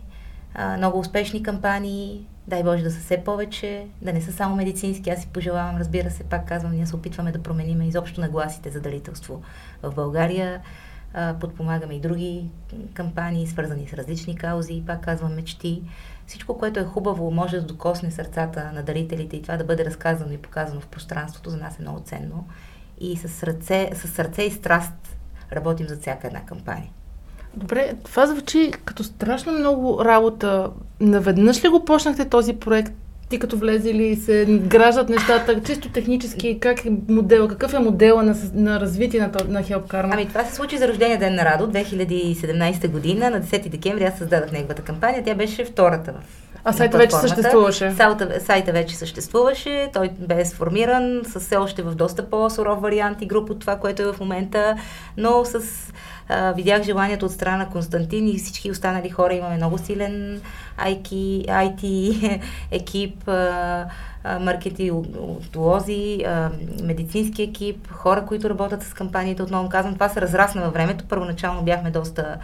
много 0.76 0.98
успешни 0.98 1.42
кампании, 1.42 2.26
дай 2.48 2.62
Боже 2.62 2.82
да 2.82 2.90
са 2.90 3.00
все 3.00 3.24
повече, 3.24 3.86
да 4.02 4.12
не 4.12 4.20
са 4.20 4.32
само 4.32 4.56
медицински. 4.56 5.10
Аз 5.10 5.20
си 5.20 5.28
пожелавам, 5.32 5.76
разбира 5.76 6.10
се, 6.10 6.24
пак 6.24 6.48
казвам, 6.48 6.72
ние 6.72 6.86
се 6.86 6.96
опитваме 6.96 7.32
да 7.32 7.42
променим 7.42 7.82
изобщо 7.82 8.20
нагласите 8.20 8.70
за 8.70 8.80
дарителство 8.80 9.42
в 9.82 9.94
България. 9.94 10.60
А, 11.14 11.34
подпомагаме 11.40 11.94
и 11.94 12.00
други 12.00 12.50
кампании, 12.94 13.46
свързани 13.46 13.88
с 13.88 13.94
различни 13.94 14.36
каузи, 14.36 14.82
пак 14.86 15.04
казвам 15.04 15.34
мечти. 15.34 15.82
Всичко, 16.26 16.58
което 16.58 16.80
е 16.80 16.84
хубаво, 16.84 17.30
може 17.30 17.56
да 17.56 17.66
докосне 17.66 18.10
сърцата 18.10 18.72
на 18.74 18.82
дарителите 18.82 19.36
и 19.36 19.42
това 19.42 19.56
да 19.56 19.64
бъде 19.64 19.84
разказано 19.84 20.32
и 20.32 20.38
показано 20.38 20.80
в 20.80 20.86
пространството, 20.86 21.50
за 21.50 21.56
нас 21.56 21.78
е 21.78 21.82
много 21.82 22.00
ценно. 22.00 22.46
И 23.00 23.16
с 23.16 23.28
сърце, 23.28 23.90
с 23.94 24.08
сърце 24.08 24.42
и 24.42 24.50
страст 24.50 25.16
работим 25.52 25.88
за 25.88 25.96
всяка 25.96 26.26
една 26.26 26.46
кампания. 26.46 26.90
Добре, 27.54 27.92
това 28.04 28.26
звучи 28.26 28.72
като 28.84 29.04
страшно 29.04 29.52
много 29.52 30.04
работа. 30.04 30.70
Наведнъж 31.00 31.64
ли 31.64 31.68
го 31.68 31.84
почнахте 31.84 32.24
този 32.24 32.52
проект? 32.52 32.92
Ти 33.28 33.38
като 33.38 33.56
влезе 33.56 33.94
ли 33.94 34.16
се 34.16 34.46
граждат 34.62 35.08
нещата, 35.08 35.62
чисто 35.62 35.88
технически, 35.88 36.58
как 36.60 36.84
е 36.84 36.92
модел, 37.08 37.48
какъв 37.48 37.74
е 37.74 37.78
модела 37.78 38.22
на, 38.22 38.36
на 38.54 38.80
развитие 38.80 39.20
на, 39.20 39.26
на 39.48 39.62
Help 39.62 39.86
Karma? 39.86 40.10
Ами 40.12 40.28
това 40.28 40.44
се 40.44 40.54
случи 40.54 40.78
за 40.78 40.88
рождения 40.88 41.18
ден 41.18 41.34
на 41.34 41.44
Радо, 41.44 41.66
2017 41.66 42.88
година, 42.88 43.30
на 43.30 43.42
10 43.42 43.68
декември 43.68 44.04
аз 44.04 44.18
създадах 44.18 44.52
неговата 44.52 44.82
кампания, 44.82 45.22
тя 45.24 45.34
беше 45.34 45.64
втората 45.64 46.12
в 46.12 46.42
а 46.64 46.72
сайта 46.72 46.98
вече 46.98 47.16
съществуваше? 47.16 47.92
Сайта, 47.96 48.40
сайта 48.40 48.72
вече 48.72 48.96
съществуваше, 48.96 49.90
той 49.92 50.10
бе 50.18 50.44
сформиран 50.44 51.22
с 51.24 51.40
все 51.40 51.56
още 51.56 51.82
в 51.82 51.94
доста 51.94 52.30
по-суров 52.30 52.80
вариант 52.80 53.22
и 53.22 53.26
груп 53.26 53.50
от 53.50 53.60
това, 53.60 53.76
което 53.76 54.02
е 54.02 54.12
в 54.12 54.20
момента, 54.20 54.76
но 55.16 55.44
с 55.44 55.60
видях 56.30 56.82
желанието 56.82 57.26
от 57.26 57.32
страна 57.32 57.56
на 57.56 57.68
Константин 57.68 58.28
и 58.28 58.38
всички 58.38 58.70
останали 58.70 59.10
хора. 59.10 59.34
Имаме 59.34 59.56
много 59.56 59.78
силен 59.78 60.40
IT, 60.78 61.10
IT 61.46 62.40
екип, 62.70 63.28
а, 63.28 63.86
медицински 66.82 67.42
екип, 67.42 67.88
хора, 67.90 68.24
които 68.26 68.50
работят 68.50 68.82
с 68.82 68.94
кампаниите. 68.94 69.42
Отново 69.42 69.68
казвам, 69.68 69.94
това 69.94 70.08
се 70.08 70.20
разрасна 70.20 70.62
във 70.62 70.72
времето. 70.72 71.04
Първоначално 71.08 71.62
бяхме 71.62 71.90
доста 71.90 72.36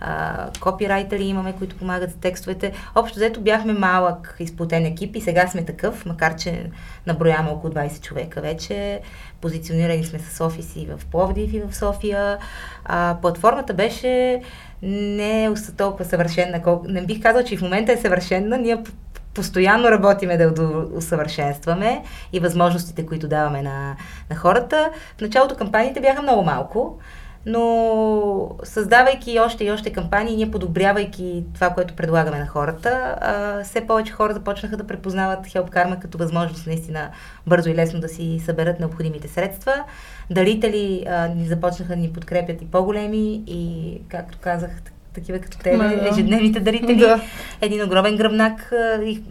а, 0.00 0.46
копирайтери 0.60 1.24
имаме, 1.24 1.52
които 1.52 1.76
помагат 1.76 2.10
с 2.10 2.16
текстовете. 2.16 2.72
Общо 2.94 3.16
взето 3.16 3.40
бяхме 3.40 3.72
малък 3.72 4.36
изплатен 4.40 4.86
екип 4.86 5.16
и 5.16 5.20
сега 5.20 5.46
сме 5.46 5.64
такъв, 5.64 6.06
макар 6.06 6.36
че 6.36 6.70
наброяваме 7.06 7.50
около 7.50 7.72
20 7.72 8.00
човека 8.00 8.40
вече. 8.40 9.00
Позиционирани 9.40 10.04
сме 10.04 10.18
с 10.18 10.44
офиси 10.44 10.86
в 10.86 11.06
Пловдив 11.06 11.52
и 11.52 11.60
в 11.60 11.76
София. 11.76 12.38
А, 12.84 13.16
платформата 13.22 13.74
беше 13.74 14.42
не 14.82 15.54
толкова 15.76 16.04
съвършена. 16.04 16.62
Колко... 16.62 16.88
Не 16.88 17.02
бих 17.02 17.22
казала, 17.22 17.44
че 17.44 17.54
и 17.54 17.56
в 17.56 17.62
момента 17.62 17.92
е 17.92 17.96
съвършена. 17.96 18.58
Ние 18.58 18.78
постоянно 19.34 19.90
работиме 19.90 20.36
да 20.36 20.64
усъвършенстваме 20.94 22.02
и 22.32 22.40
възможностите, 22.40 23.06
които 23.06 23.28
даваме 23.28 23.62
на, 23.62 23.96
на 24.30 24.36
хората. 24.36 24.90
В 25.18 25.20
началото 25.20 25.56
кампаниите 25.56 26.00
бяха 26.00 26.22
много 26.22 26.42
малко 26.42 26.98
но 27.46 28.56
създавайки 28.64 29.40
още 29.40 29.64
и 29.64 29.70
още 29.70 29.92
кампании, 29.92 30.36
ние 30.36 30.50
подобрявайки 30.50 31.44
това, 31.54 31.70
което 31.70 31.96
предлагаме 31.96 32.38
на 32.38 32.46
хората, 32.46 33.18
а, 33.20 33.64
все 33.64 33.86
повече 33.86 34.12
хора 34.12 34.34
започнаха 34.34 34.76
да 34.76 34.86
препознават 34.86 35.46
Help 35.46 35.70
Karma 35.70 35.98
като 35.98 36.18
възможност 36.18 36.66
наистина 36.66 37.10
бързо 37.46 37.70
и 37.70 37.74
лесно 37.74 38.00
да 38.00 38.08
си 38.08 38.42
съберат 38.44 38.80
необходимите 38.80 39.28
средства. 39.28 39.84
Дарители 40.30 41.04
а, 41.08 41.28
ни 41.28 41.46
започнаха 41.46 41.94
да 41.94 42.00
ни 42.00 42.12
подкрепят 42.12 42.62
и 42.62 42.70
по-големи 42.70 43.42
и, 43.46 44.00
както 44.08 44.38
казах, 44.40 44.70
такива 45.16 45.38
като 45.38 45.58
те, 45.58 45.76
да. 45.76 46.08
ежедневните 46.12 46.60
дарители. 46.60 46.96
Да. 46.96 47.20
Един 47.60 47.84
огромен 47.84 48.16
гръбнак 48.16 48.72
и 49.04 49.22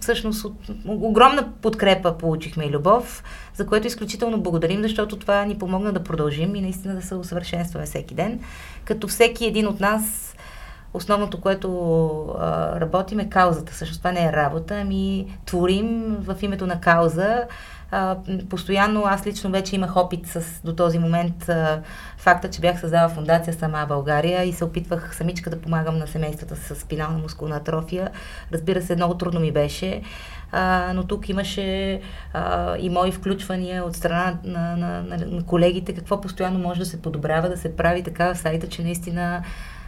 всъщност 0.00 0.44
от, 0.44 0.54
огромна 0.86 1.48
подкрепа 1.62 2.18
получихме 2.18 2.64
и 2.64 2.70
любов, 2.70 3.24
за 3.54 3.66
което 3.66 3.86
изключително 3.86 4.40
благодарим, 4.40 4.82
защото 4.82 5.16
това 5.16 5.44
ни 5.44 5.58
помогна 5.58 5.92
да 5.92 6.04
продължим 6.04 6.54
и 6.54 6.60
наистина 6.60 6.94
да 6.94 7.02
се 7.02 7.14
усъвършенстваме 7.14 7.86
всеки 7.86 8.14
ден. 8.14 8.40
Като 8.84 9.08
всеки 9.08 9.46
един 9.46 9.66
от 9.66 9.80
нас 9.80 10.34
основното, 10.94 11.40
което 11.40 11.68
а, 12.38 12.80
работим 12.80 13.20
е 13.20 13.28
каузата. 13.28 13.74
Също 13.74 13.98
това 13.98 14.12
не 14.12 14.24
е 14.24 14.32
работа, 14.32 14.80
ами 14.80 15.26
творим 15.46 16.16
в 16.20 16.36
името 16.42 16.66
на 16.66 16.80
кауза 16.80 17.44
постоянно 18.50 19.02
аз 19.06 19.26
лично 19.26 19.50
вече 19.50 19.76
имах 19.76 19.96
опит 19.96 20.26
с 20.26 20.60
до 20.64 20.72
този 20.72 20.98
момент 20.98 21.48
а, 21.48 21.82
факта, 22.16 22.50
че 22.50 22.60
бях 22.60 22.80
създала 22.80 23.08
фундация 23.08 23.54
сама 23.54 23.86
България 23.88 24.44
и 24.44 24.52
се 24.52 24.64
опитвах 24.64 25.16
самичка 25.16 25.50
да 25.50 25.60
помагам 25.60 25.98
на 25.98 26.06
семействата 26.06 26.56
с 26.56 26.74
спинална 26.76 27.18
мускулна 27.18 27.56
атрофия. 27.56 28.10
Разбира 28.52 28.82
се, 28.82 28.96
много 28.96 29.14
трудно 29.14 29.40
ми 29.40 29.52
беше. 29.52 30.02
А, 30.52 30.92
но 30.94 31.04
тук 31.04 31.28
имаше 31.28 32.00
а, 32.32 32.76
и 32.78 32.90
мои 32.90 33.12
включвания 33.12 33.84
от 33.84 33.96
страна 33.96 34.38
на, 34.44 34.76
на, 34.76 35.02
на, 35.02 35.16
на 35.26 35.42
колегите, 35.44 35.94
какво 35.94 36.20
постоянно 36.20 36.58
може 36.58 36.80
да 36.80 36.86
се 36.86 37.02
подобрява, 37.02 37.48
да 37.48 37.56
се 37.56 37.76
прави 37.76 38.02
така 38.02 38.34
в 38.34 38.38
сайта, 38.38 38.68
че 38.68 38.82
наистина 38.82 39.42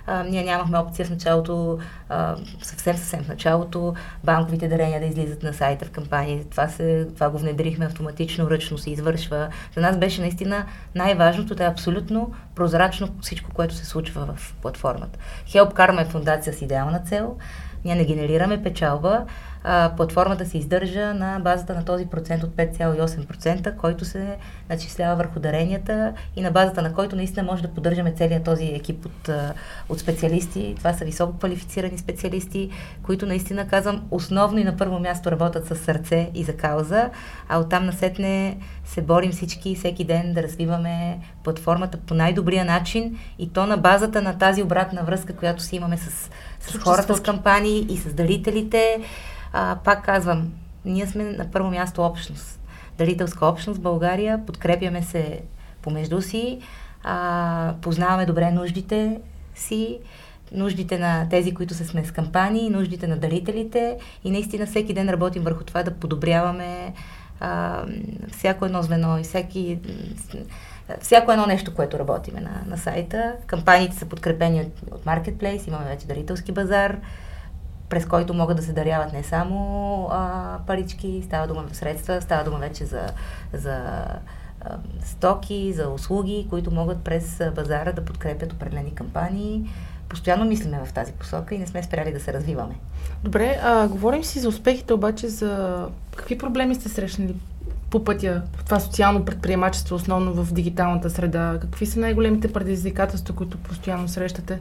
а, 0.06 0.22
ние 0.22 0.44
нямахме 0.44 0.78
опция 0.78 1.06
в 1.06 1.10
началото, 1.10 1.78
а, 2.08 2.36
съвсем 2.62 2.96
съвсем 2.96 3.22
в 3.22 3.28
началото, 3.28 3.94
банковите 4.24 4.68
дарения 4.68 5.00
да 5.00 5.06
излизат 5.06 5.42
на 5.42 5.52
сайта 5.54 5.84
в 5.84 5.90
кампании. 5.90 6.44
Това, 6.50 6.68
се, 6.68 7.08
това 7.14 7.30
го 7.30 7.38
внедрихме 7.38 7.86
автоматично, 7.86 8.50
ръчно 8.50 8.78
се 8.78 8.90
извършва. 8.90 9.48
За 9.74 9.80
нас 9.80 9.98
беше 9.98 10.20
наистина 10.20 10.64
най-важното 10.94 11.54
да 11.54 11.64
е 11.64 11.68
абсолютно 11.68 12.32
прозрачно 12.54 13.08
всичко, 13.20 13.50
което 13.54 13.74
се 13.74 13.86
случва 13.86 14.34
в 14.34 14.54
платформата. 14.62 15.18
Help 15.48 15.74
Karma 15.74 16.02
е 16.02 16.04
фундация 16.04 16.52
с 16.52 16.62
идеална 16.62 16.98
цел. 16.98 17.36
Ние 17.84 17.94
не 17.94 18.04
генерираме 18.04 18.62
печалба, 18.62 19.24
а, 19.64 19.92
платформата 19.96 20.46
се 20.46 20.58
издържа 20.58 21.14
на 21.14 21.40
базата 21.40 21.74
на 21.74 21.84
този 21.84 22.06
процент 22.06 22.42
от 22.42 22.50
5,8%, 22.50 23.76
който 23.76 24.04
се 24.04 24.36
начислява 24.70 25.16
върху 25.16 25.40
даренията 25.40 26.12
и 26.36 26.40
на 26.40 26.50
базата 26.50 26.82
на 26.82 26.94
който 26.94 27.16
наистина 27.16 27.42
може 27.42 27.62
да 27.62 27.68
поддържаме 27.68 28.12
целият 28.12 28.44
този 28.44 28.64
екип 28.64 29.06
от, 29.06 29.30
от 29.88 30.00
специалисти. 30.00 30.74
Това 30.78 30.92
са 30.92 31.04
високо 31.04 31.38
квалифицирани 31.38 31.98
специалисти, 31.98 32.70
които 33.02 33.26
наистина, 33.26 33.68
казвам, 33.68 34.02
основно 34.10 34.58
и 34.58 34.64
на 34.64 34.76
първо 34.76 34.98
място 34.98 35.30
работят 35.30 35.66
с 35.66 35.76
сърце 35.76 36.30
и 36.34 36.44
за 36.44 36.56
кауза, 36.56 37.10
а 37.48 37.58
оттам 37.58 37.86
насетне 37.86 38.58
се 38.84 39.02
борим 39.02 39.32
всички 39.32 39.74
всеки 39.74 40.04
ден 40.04 40.32
да 40.34 40.42
развиваме 40.42 41.18
платформата 41.44 41.98
по 41.98 42.14
най-добрия 42.14 42.64
начин 42.64 43.18
и 43.38 43.52
то 43.52 43.66
на 43.66 43.76
базата 43.76 44.22
на 44.22 44.38
тази 44.38 44.62
обратна 44.62 45.02
връзка, 45.02 45.36
която 45.36 45.62
си 45.62 45.76
имаме 45.76 45.96
с, 45.96 46.30
с 46.60 46.78
хората 46.78 47.16
с 47.16 47.20
кампании 47.20 47.86
и 47.90 47.96
с 47.96 48.14
дарителите. 48.14 49.00
А, 49.52 49.76
пак 49.84 50.04
казвам, 50.04 50.52
ние 50.84 51.06
сме 51.06 51.24
на 51.24 51.50
първо 51.50 51.70
място 51.70 52.02
общност. 52.02 52.60
Дарителска 52.98 53.46
общност 53.46 53.78
в 53.78 53.82
България, 53.82 54.46
подкрепяме 54.46 55.02
се 55.02 55.40
помежду 55.82 56.22
си, 56.22 56.58
а, 57.02 57.74
познаваме 57.82 58.26
добре 58.26 58.50
нуждите 58.50 59.20
си, 59.54 59.98
нуждите 60.52 60.98
на 60.98 61.28
тези, 61.28 61.54
които 61.54 61.74
са 61.74 61.84
сме 61.84 62.04
с 62.04 62.10
кампании, 62.10 62.70
нуждите 62.70 63.06
на 63.06 63.16
дарителите 63.16 63.98
и 64.24 64.30
наистина 64.30 64.66
всеки 64.66 64.94
ден 64.94 65.08
работим 65.08 65.42
върху 65.42 65.64
това 65.64 65.82
да 65.82 65.94
подобряваме 65.94 66.94
а, 67.40 67.82
всяко 68.32 68.64
едно 68.64 68.82
звено 68.82 69.18
и 69.18 69.22
всеки, 69.22 69.78
всяко 71.00 71.32
едно 71.32 71.46
нещо, 71.46 71.74
което 71.74 71.98
работиме 71.98 72.40
на, 72.40 72.62
на 72.66 72.78
сайта. 72.78 73.32
Кампаниите 73.46 73.96
са 73.96 74.06
подкрепени 74.06 74.60
от, 74.60 74.92
от 74.94 75.04
Marketplace, 75.04 75.68
имаме 75.68 75.84
вече 75.84 76.06
дарителски 76.06 76.52
базар, 76.52 76.96
през 77.90 78.06
който 78.06 78.34
могат 78.34 78.56
да 78.56 78.62
се 78.62 78.72
даряват 78.72 79.12
не 79.12 79.22
само 79.22 80.08
а, 80.10 80.58
парички, 80.66 81.22
става 81.26 81.46
дума 81.46 81.64
в 81.70 81.76
средства, 81.76 82.20
става 82.22 82.44
дума 82.44 82.58
вече 82.58 82.84
за, 82.84 83.06
за 83.52 83.76
а, 84.60 84.76
стоки, 85.04 85.72
за 85.72 85.88
услуги, 85.88 86.46
които 86.50 86.70
могат 86.70 86.98
през 86.98 87.42
базара 87.54 87.92
да 87.92 88.04
подкрепят 88.04 88.52
определени 88.52 88.94
кампании. 88.94 89.70
Постоянно 90.08 90.44
мислиме 90.44 90.80
в 90.84 90.92
тази 90.92 91.12
посока 91.12 91.54
и 91.54 91.58
не 91.58 91.66
сме 91.66 91.82
спряли 91.82 92.12
да 92.12 92.20
се 92.20 92.32
развиваме. 92.32 92.74
Добре, 93.24 93.60
а, 93.62 93.88
говорим 93.88 94.24
си 94.24 94.38
за 94.38 94.48
успехите, 94.48 94.94
обаче 94.94 95.28
за 95.28 95.86
какви 96.16 96.38
проблеми 96.38 96.74
сте 96.74 96.88
срещнали 96.88 97.34
по 97.90 98.04
пътя 98.04 98.42
в 98.56 98.64
това 98.64 98.80
социално 98.80 99.24
предприемачество, 99.24 99.96
основно 99.96 100.32
в 100.32 100.52
дигиталната 100.52 101.10
среда? 101.10 101.58
Какви 101.60 101.86
са 101.86 102.00
най-големите 102.00 102.52
предизвикателства, 102.52 103.34
които 103.34 103.58
постоянно 103.58 104.08
срещате? 104.08 104.58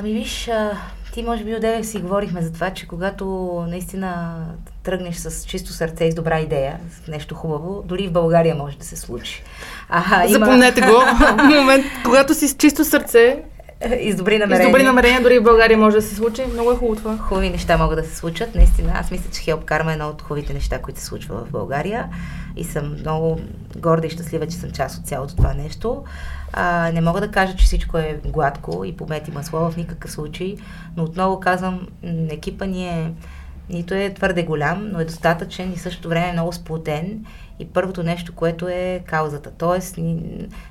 Ами 0.00 0.12
виж, 0.12 0.50
ти 1.12 1.22
може 1.22 1.44
би 1.44 1.56
отделя 1.56 1.84
си 1.84 1.98
говорихме 1.98 2.42
за 2.42 2.52
това, 2.52 2.70
че 2.70 2.88
когато 2.88 3.26
наистина 3.68 4.40
тръгнеш 4.82 5.16
с 5.16 5.44
чисто 5.44 5.72
сърце 5.72 6.04
и 6.04 6.12
с 6.12 6.14
добра 6.14 6.40
идея, 6.40 6.78
с 6.90 7.08
нещо 7.08 7.34
хубаво, 7.34 7.82
дори 7.86 8.08
в 8.08 8.12
България 8.12 8.54
може 8.54 8.78
да 8.78 8.84
се 8.84 8.96
случи. 8.96 9.42
А, 9.88 10.26
има... 10.26 10.46
Запомнете 10.46 10.80
го. 10.80 11.02
Момент, 11.60 11.84
когато 12.04 12.34
си 12.34 12.48
с 12.48 12.56
чисто 12.56 12.84
сърце, 12.84 13.42
и 14.00 14.12
с 14.12 14.16
добри 14.16 14.34
И 14.34 14.38
намерения. 14.38 14.68
с 14.68 14.70
добри 14.70 14.82
намерения 14.82 15.22
дори 15.22 15.38
в 15.38 15.42
България 15.42 15.78
може 15.78 15.96
да 15.96 16.02
се 16.02 16.14
случи. 16.14 16.42
Много 16.52 16.72
е 16.72 16.76
хубаво 16.76 16.96
това. 16.96 17.16
Хубави 17.16 17.50
неща 17.50 17.76
могат 17.76 17.98
да 17.98 18.04
се 18.04 18.16
случат. 18.16 18.54
Наистина, 18.54 18.92
аз 18.94 19.10
мисля, 19.10 19.30
че 19.32 19.40
Help 19.50 19.64
Karma 19.64 19.90
е 19.90 19.92
едно 19.92 20.08
от 20.08 20.22
хубавите 20.22 20.54
неща, 20.54 20.78
които 20.78 21.00
се 21.00 21.06
случва 21.06 21.44
в 21.44 21.50
България. 21.50 22.08
И 22.56 22.64
съм 22.64 22.96
много 23.00 23.40
горда 23.76 24.06
и 24.06 24.10
щастлива, 24.10 24.46
че 24.46 24.56
съм 24.56 24.70
част 24.70 24.98
от 24.98 25.06
цялото 25.06 25.36
това 25.36 25.54
нещо. 25.54 26.04
А, 26.52 26.90
не 26.92 27.00
мога 27.00 27.20
да 27.20 27.30
кажа, 27.30 27.56
че 27.56 27.64
всичко 27.64 27.98
е 27.98 28.20
гладко 28.26 28.84
и 28.84 28.96
помет 28.96 29.28
и 29.28 29.30
масло 29.30 29.70
в 29.70 29.76
никакъв 29.76 30.12
случай, 30.12 30.56
но 30.96 31.04
отново 31.04 31.40
казвам, 31.40 31.88
екипа 32.30 32.66
ни 32.66 32.88
е 32.88 33.12
нито 33.70 33.94
е 33.94 34.14
твърде 34.14 34.42
голям, 34.42 34.88
но 34.92 35.00
е 35.00 35.04
достатъчен 35.04 35.72
и 35.72 35.76
същото 35.76 36.08
време 36.08 36.28
е 36.28 36.32
много 36.32 36.52
сплотен. 36.52 37.24
И 37.58 37.68
първото 37.68 38.02
нещо, 38.02 38.34
което 38.34 38.68
е 38.68 39.02
каузата. 39.06 39.50
Тоест, 39.58 39.96
ни, 39.96 40.22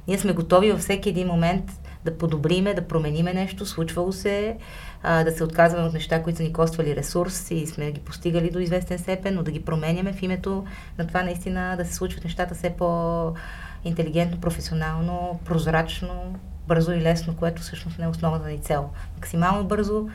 ние 0.08 0.18
сме 0.18 0.34
готови 0.34 0.72
във 0.72 0.80
всеки 0.80 1.10
един 1.10 1.28
момент 1.28 1.72
да 2.06 2.18
подобриме, 2.18 2.74
да 2.74 2.88
промениме 2.88 3.34
нещо, 3.34 3.66
случвало 3.66 4.12
се, 4.12 4.58
а, 5.04 5.24
да 5.24 5.32
се 5.32 5.44
отказваме 5.44 5.88
от 5.88 5.94
неща, 5.94 6.24
които 6.24 6.38
са 6.38 6.44
ни 6.44 6.54
коствали 6.54 6.96
ресурс 6.96 7.52
и 7.52 7.68
сме 7.68 7.92
ги 7.92 8.00
постигали 8.00 8.50
до 8.50 8.60
известен 8.60 9.00
степен, 9.00 9.36
но 9.36 9.44
да 9.44 9.52
ги 9.52 9.66
променяме 9.66 10.14
в 10.14 10.24
името 10.24 10.66
на 10.98 11.08
това 11.08 11.24
наистина 11.24 11.76
да 11.78 11.86
се 11.86 11.94
случват 11.94 12.24
нещата 12.24 12.56
все 12.56 12.70
по-интелигентно, 13.84 14.42
професионално, 14.42 15.40
прозрачно, 15.46 16.36
бързо 16.68 16.92
и 16.92 17.02
лесно, 17.02 17.36
което 17.36 17.62
всъщност 17.62 18.00
не 18.00 18.06
е 18.06 18.08
основната 18.08 18.50
ни 18.50 18.60
цел. 18.60 18.90
Максимално 19.16 19.64
бързо 19.64 20.10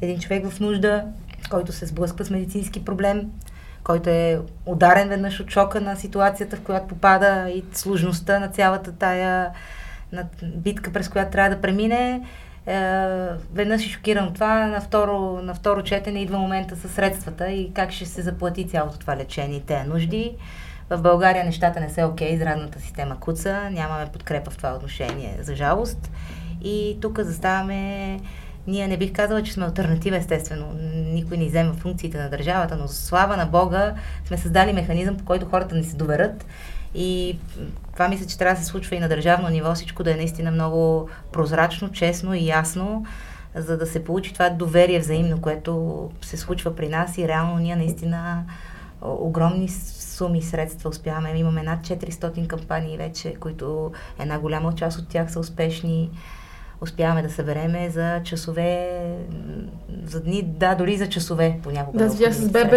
един 0.00 0.20
човек 0.20 0.50
в 0.50 0.60
нужда, 0.60 1.04
който 1.50 1.72
се 1.72 1.86
сблъсква 1.86 2.24
с 2.24 2.30
медицински 2.30 2.84
проблем, 2.84 3.30
който 3.84 4.10
е 4.10 4.40
ударен 4.66 5.08
веднъж 5.08 5.40
от 5.40 5.50
шока 5.50 5.80
на 5.80 5.96
ситуацията, 5.96 6.56
в 6.56 6.60
която 6.60 6.88
попада 6.88 7.50
и 7.50 7.64
сложността 7.72 8.38
на 8.38 8.48
цялата 8.48 8.92
тая 8.92 9.50
на 10.12 10.26
битка, 10.42 10.92
през 10.92 11.08
която 11.08 11.30
трябва 11.30 11.56
да 11.56 11.60
премине. 11.60 12.22
Е, 12.66 12.80
веднъж 13.52 13.86
е 13.86 13.88
шокиран 13.88 14.34
това, 14.34 14.66
на 14.66 14.80
второ, 14.80 15.42
на 15.42 15.54
второ 15.54 15.82
четене 15.82 16.22
идва 16.22 16.38
момента 16.38 16.76
с 16.76 16.88
средствата 16.88 17.50
и 17.50 17.72
как 17.74 17.92
ще 17.92 18.06
се 18.06 18.22
заплати 18.22 18.68
цялото 18.68 18.98
това 18.98 19.16
лечение 19.16 19.56
и 19.56 19.62
тези 19.62 19.88
нужди. 19.88 20.36
В 20.92 21.02
България 21.02 21.44
нещата 21.44 21.80
не 21.80 21.90
са 21.90 22.06
окей, 22.06 22.36
здравната 22.36 22.80
система 22.80 23.20
куца, 23.20 23.70
нямаме 23.70 24.06
подкрепа 24.12 24.50
в 24.50 24.56
това 24.56 24.74
отношение, 24.74 25.38
за 25.40 25.54
жалост. 25.54 26.10
И 26.62 26.98
тук 27.00 27.20
заставаме 27.20 28.20
ние 28.66 28.88
не 28.88 28.96
бих 28.96 29.12
казала, 29.12 29.42
че 29.42 29.52
сме 29.52 29.64
альтернатива, 29.64 30.16
естествено. 30.16 30.66
Никой 30.94 31.36
не 31.36 31.44
иззема 31.44 31.72
функциите 31.72 32.18
на 32.18 32.30
държавата, 32.30 32.76
но 32.76 32.88
слава 32.88 33.36
на 33.36 33.46
Бога 33.46 33.94
сме 34.26 34.38
създали 34.38 34.72
механизъм, 34.72 35.16
по 35.16 35.24
който 35.24 35.46
хората 35.46 35.74
ни 35.74 35.84
се 35.84 35.96
доверят. 35.96 36.46
И 36.94 37.38
това 37.92 38.08
мисля, 38.08 38.26
че 38.26 38.38
трябва 38.38 38.54
да 38.54 38.60
се 38.60 38.66
случва 38.66 38.96
и 38.96 39.00
на 39.00 39.08
държавно 39.08 39.48
ниво, 39.48 39.74
всичко 39.74 40.02
да 40.02 40.12
е 40.12 40.16
наистина 40.16 40.50
много 40.50 41.08
прозрачно, 41.32 41.92
честно 41.92 42.34
и 42.34 42.46
ясно, 42.46 43.06
за 43.54 43.78
да 43.78 43.86
се 43.86 44.04
получи 44.04 44.32
това 44.32 44.50
доверие 44.50 44.98
взаимно, 44.98 45.40
което 45.40 46.10
се 46.22 46.36
случва 46.36 46.76
при 46.76 46.88
нас 46.88 47.18
и 47.18 47.28
реално 47.28 47.58
ние 47.58 47.76
наистина 47.76 48.44
огромни 49.04 49.68
суми 49.68 50.42
средства 50.42 50.90
успяваме. 50.90 51.32
Имаме 51.36 51.62
над 51.62 51.80
400 51.80 52.46
кампании 52.46 52.96
вече, 52.96 53.34
които 53.34 53.92
една 54.18 54.38
голяма 54.38 54.74
част 54.74 54.98
от 54.98 55.08
тях 55.08 55.32
са 55.32 55.40
успешни 55.40 56.10
успяваме 56.82 57.22
да 57.22 57.30
събереме 57.30 57.90
за 57.90 58.20
часове, 58.24 58.88
за 60.04 60.20
дни, 60.20 60.42
да, 60.42 60.74
дори 60.74 60.96
за 60.96 61.08
часове 61.08 61.58
понякога. 61.62 61.98
Да, 61.98 62.10
видях 62.10 62.34
с 62.34 62.48
Бебе... 62.48 62.70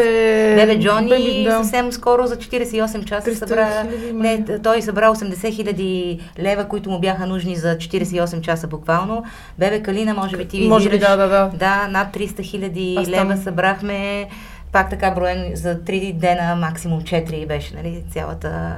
Бебе 0.56 0.80
Джони 0.80 1.10
Беби, 1.10 1.44
да. 1.44 1.52
съвсем 1.52 1.92
скоро 1.92 2.28
за 2.28 2.36
48 2.36 3.06
часа 3.06 3.30
300 3.30 3.34
събра... 3.34 3.84
Не, 4.14 4.46
той 4.64 4.82
събра 4.82 5.10
80 5.10 5.56
хиляди 5.56 6.20
лева, 6.40 6.66
които 6.66 6.90
му 6.90 7.00
бяха 7.00 7.26
нужни 7.26 7.56
за 7.56 7.78
48 7.78 8.42
часа 8.42 8.68
буквално. 8.68 9.24
Бебе 9.60 9.84
Калина, 9.84 10.14
може 10.14 10.38
би 10.38 10.46
ти 10.46 10.68
Може 10.68 10.90
би, 10.90 10.96
визираш. 10.96 11.18
да, 11.18 11.28
да, 11.28 11.28
да. 11.28 11.52
Да, 11.58 11.88
над 11.88 12.16
300 12.16 12.44
хиляди 12.44 12.98
лева 13.08 13.38
събрахме. 13.38 14.28
Пак 14.76 14.90
така 14.90 15.12
броен 15.12 15.52
за 15.54 15.76
3 15.76 16.14
дена, 16.14 16.56
максимум 16.56 17.02
4 17.02 17.48
беше, 17.48 17.76
нали, 17.76 18.04
цялата 18.12 18.76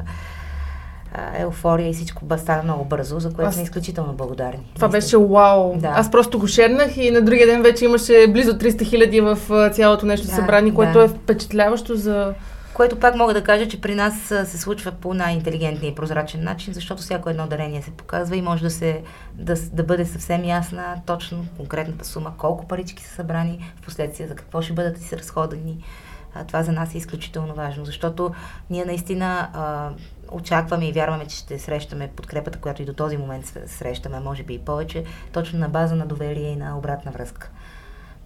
а, 1.14 1.42
еуфория 1.42 1.90
и 1.90 1.94
всичко 1.94 2.24
стана 2.38 2.64
много 2.64 2.86
бързо, 2.86 3.20
за 3.20 3.34
което 3.34 3.50
Аз- 3.50 3.54
сме 3.56 3.64
изключително 3.64 4.14
благодарни. 4.14 4.60
Това 4.76 4.88
беше 4.88 5.18
вау. 5.18 5.76
Да. 5.78 5.88
Аз 5.88 6.12
просто 6.12 6.40
го 6.40 6.48
шернах 6.48 6.98
и 6.98 7.12
на 7.12 7.22
другия 7.22 7.48
ден 7.48 7.62
вече 7.62 7.86
имаше 7.86 8.28
близо 8.30 8.54
300 8.54 8.84
хиляди 8.84 9.22
в 9.22 9.38
цялото 9.74 10.06
нещо 10.06 10.28
Да, 10.28 10.34
събрание, 10.34 10.74
което 10.74 10.98
да. 11.00 11.06
е 11.06 11.08
впечатляващо 11.08 11.96
за... 11.96 12.34
Което 12.78 13.00
пак 13.00 13.16
мога 13.16 13.34
да 13.34 13.44
кажа, 13.44 13.68
че 13.68 13.82
при 13.82 13.96
нас 13.96 14.22
се 14.28 14.58
случва 14.58 14.92
по 14.92 15.14
най-интелигентния 15.14 15.92
и 15.92 15.96
прозрачен 15.96 16.44
начин, 16.44 16.74
защото 16.74 17.02
всяко 17.02 17.30
едно 17.30 17.48
дарение 17.48 17.82
се 17.82 17.92
показва 17.92 18.36
и 18.36 18.42
може 18.42 18.64
да, 18.64 18.70
се, 18.70 19.04
да, 19.34 19.56
да 19.74 19.84
бъде 19.84 20.06
съвсем 20.06 20.44
ясна 20.44 21.02
точно 21.06 21.46
конкретната 21.58 22.06
сума, 22.06 22.34
колко 22.38 22.68
парички 22.68 23.04
са 23.04 23.16
събрани, 23.16 23.74
в 23.76 23.82
последствие 23.82 24.28
за 24.28 24.36
какво 24.36 24.62
ще 24.62 24.74
бъдат 24.74 24.98
изразходени. 24.98 25.84
А, 26.36 26.44
това 26.44 26.64
за 26.64 26.72
нас 26.72 26.94
е 26.94 26.98
изключително 26.98 27.54
важно, 27.54 27.86
защото 27.86 28.32
ние 28.70 28.86
наистина 28.86 29.50
а, 29.54 29.90
очакваме 30.32 30.88
и 30.88 30.92
вярваме, 30.94 31.26
че 31.28 31.38
ще 31.38 31.60
срещаме 31.60 32.12
подкрепата, 32.16 32.60
която 32.60 32.82
и 32.82 32.86
до 32.86 32.94
този 32.94 33.18
момент 33.18 33.60
срещаме, 33.66 34.20
може 34.20 34.44
би 34.44 34.54
и 34.54 34.60
повече, 34.60 35.04
точно 35.32 35.60
на 35.60 35.70
база 35.70 35.96
на 35.96 36.06
доверие 36.06 36.50
и 36.50 36.56
на 36.56 36.78
обратна 36.78 37.12
връзка. 37.12 37.50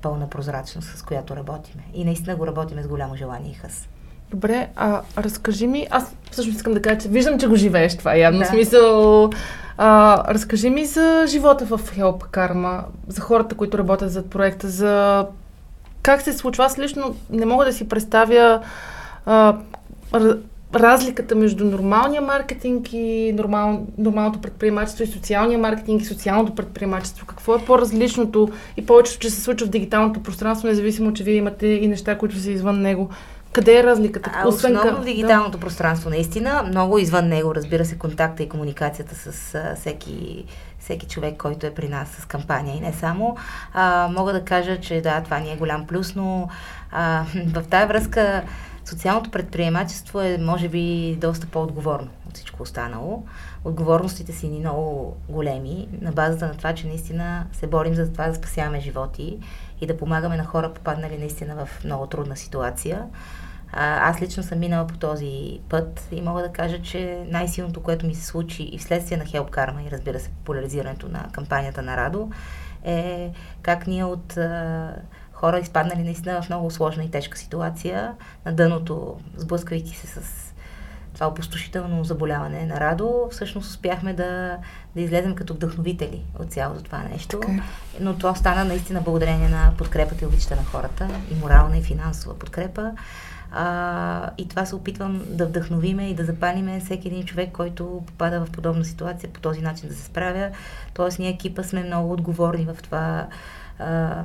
Пълна 0.01 0.29
прозрачност, 0.29 0.97
с 0.97 1.01
която 1.01 1.35
работиме. 1.35 1.83
И 1.93 2.05
наистина 2.05 2.35
го 2.35 2.47
работиме 2.47 2.83
с 2.83 2.87
голямо 2.87 3.15
желание 3.15 3.51
и 3.51 3.55
хъс. 3.55 3.87
Добре, 4.31 4.67
а 4.75 5.01
разкажи 5.17 5.67
ми, 5.67 5.87
аз 5.89 6.15
всъщност 6.31 6.57
искам 6.57 6.73
да 6.73 6.81
кажа, 6.81 6.97
че 6.99 7.09
виждам, 7.09 7.39
че 7.39 7.47
го 7.47 7.55
живееш 7.55 7.97
това 7.97 8.15
явно. 8.15 8.39
Да. 8.39 8.45
Смисъл, 8.45 9.29
а, 9.77 10.33
разкажи 10.33 10.69
ми 10.69 10.85
за 10.85 11.25
живота 11.27 11.65
в 11.65 11.79
Help 11.79 12.23
Karma, 12.31 12.83
за 13.07 13.21
хората, 13.21 13.55
които 13.55 13.77
работят 13.77 14.11
зад 14.11 14.29
проекта, 14.29 14.69
за 14.69 15.25
как 16.01 16.21
се 16.21 16.33
случва. 16.33 16.65
Аз 16.65 16.79
лично 16.79 17.15
не 17.29 17.45
мога 17.45 17.65
да 17.65 17.73
си 17.73 17.89
представя 17.89 18.61
а, 19.25 19.55
разликата 20.75 21.35
между 21.35 21.65
нормалния 21.65 22.21
маркетинг 22.21 22.93
и 22.93 23.33
нормал, 23.37 23.87
нормалното 23.97 24.41
предприемачество 24.41 25.03
и 25.03 25.07
социалния 25.07 25.59
маркетинг 25.59 26.01
и 26.01 26.05
социалното 26.05 26.55
предприемачество. 26.55 27.25
Какво 27.25 27.55
е 27.55 27.65
по-различното 27.65 28.49
и 28.77 28.85
повечето, 28.85 29.19
че 29.19 29.29
се 29.29 29.41
случва 29.41 29.67
в 29.67 29.69
дигиталното 29.69 30.23
пространство, 30.23 30.67
независимо, 30.67 31.13
че 31.13 31.23
вие 31.23 31.35
имате 31.35 31.67
и 31.67 31.87
неща, 31.87 32.17
които 32.17 32.39
са 32.39 32.51
извън 32.51 32.81
него. 32.81 33.09
Къде 33.53 33.79
е 33.79 33.83
разликата? 33.83 34.31
А, 34.33 34.47
основно 34.47 34.81
към- 34.81 35.03
дигиталното 35.03 35.59
пространство, 35.59 36.09
наистина. 36.09 36.63
Много 36.63 36.97
извън 36.97 37.27
него, 37.27 37.55
разбира 37.55 37.85
се, 37.85 37.97
контакта 37.97 38.43
и 38.43 38.49
комуникацията 38.49 39.15
с 39.15 39.55
а, 39.55 39.75
всеки, 39.75 40.45
всеки 40.79 41.07
човек, 41.07 41.37
който 41.37 41.65
е 41.65 41.73
при 41.73 41.89
нас 41.89 42.09
с 42.09 42.25
кампания 42.25 42.77
и 42.77 42.79
не 42.79 42.93
само. 42.93 43.37
А, 43.73 44.07
мога 44.17 44.33
да 44.33 44.45
кажа, 44.45 44.79
че 44.79 45.01
да, 45.01 45.21
това 45.21 45.39
ни 45.39 45.51
е 45.51 45.57
голям 45.57 45.87
плюс, 45.87 46.15
но 46.15 46.47
а, 46.91 47.25
в 47.53 47.63
тази 47.69 47.87
връзка 47.87 48.43
социалното 48.85 49.31
предприемачество 49.31 50.21
е, 50.21 50.37
може 50.37 50.69
би, 50.69 51.17
доста 51.21 51.47
по-отговорно 51.47 52.07
от 52.27 52.35
всичко 52.35 52.63
останало. 52.63 53.23
Отговорностите 53.65 54.31
си 54.31 54.47
ни 54.47 54.59
много 54.59 55.17
големи, 55.29 55.87
на 56.01 56.11
базата 56.11 56.47
на 56.47 56.53
това, 56.57 56.73
че 56.73 56.87
наистина 56.87 57.45
се 57.51 57.67
борим 57.67 57.95
за 57.95 58.11
това 58.11 58.27
да 58.27 58.35
спасяваме 58.35 58.79
животи 58.79 59.39
и 59.81 59.87
да 59.87 59.97
помагаме 59.97 60.37
на 60.37 60.45
хора, 60.45 60.73
попаднали 60.73 61.17
наистина 61.17 61.65
в 61.65 61.83
много 61.83 62.07
трудна 62.07 62.37
ситуация. 62.37 63.05
Аз 63.73 64.21
лично 64.21 64.43
съм 64.43 64.59
минала 64.59 64.87
по 64.87 64.97
този 64.97 65.59
път 65.69 66.07
и 66.11 66.21
мога 66.21 66.41
да 66.41 66.51
кажа, 66.51 66.81
че 66.81 67.25
най-силното, 67.27 67.81
което 67.81 68.05
ми 68.05 68.15
се 68.15 68.25
случи 68.25 68.63
и 68.63 68.77
вследствие 68.77 69.17
на 69.17 69.23
Help 69.23 69.49
Karma 69.49 69.87
и 69.87 69.91
разбира 69.91 70.19
се 70.19 70.29
популяризирането 70.29 71.09
на 71.09 71.25
кампанията 71.31 71.81
на 71.81 71.97
Радо, 71.97 72.29
е 72.83 73.31
как 73.61 73.87
ние 73.87 74.03
от 74.03 74.37
а, 74.37 74.95
хора 75.33 75.59
изпаднали 75.59 76.03
наистина 76.03 76.41
в 76.41 76.49
много 76.49 76.71
сложна 76.71 77.03
и 77.03 77.11
тежка 77.11 77.37
ситуация, 77.37 78.13
на 78.45 78.53
дъното, 78.53 79.17
сблъсквайки 79.37 79.97
се 79.97 80.07
с 80.07 80.40
това 81.13 81.27
опустошително 81.27 82.03
заболяване 82.03 82.65
на 82.65 82.79
Радо, 82.79 83.27
всъщност 83.31 83.69
успяхме 83.69 84.13
да, 84.13 84.57
да 84.95 85.01
излезем 85.01 85.35
като 85.35 85.53
вдъхновители 85.53 86.21
от 86.39 86.51
цялото 86.51 86.83
това 86.83 87.03
нещо. 87.13 87.39
Така 87.39 87.51
е. 87.51 87.59
Но 87.99 88.17
това 88.17 88.35
стана 88.35 88.65
наистина 88.65 89.01
благодарение 89.01 89.49
на 89.49 89.73
подкрепата 89.77 90.25
и 90.25 90.27
обичата 90.27 90.55
на 90.55 90.63
хората, 90.63 91.07
и 91.31 91.35
морална 91.35 91.77
и 91.77 91.81
финансова 91.81 92.39
подкрепа. 92.39 92.91
А, 93.51 94.29
и 94.37 94.47
това 94.47 94.65
се 94.65 94.75
опитвам 94.75 95.21
да 95.27 95.45
вдъхновиме 95.45 96.09
и 96.09 96.15
да 96.15 96.25
запалиме 96.25 96.79
всеки 96.79 97.07
един 97.07 97.25
човек, 97.25 97.51
който 97.51 98.03
попада 98.07 98.45
в 98.45 98.51
подобна 98.51 98.85
ситуация, 98.85 99.29
по 99.29 99.39
този 99.39 99.61
начин 99.61 99.89
да 99.89 99.95
се 99.95 100.03
справя. 100.03 100.49
Тоест, 100.93 101.19
ние 101.19 101.29
екипа 101.29 101.63
сме 101.63 101.83
много 101.83 102.13
отговорни 102.13 102.65
в 102.65 102.77
това. 102.83 103.27
А, 103.79 104.23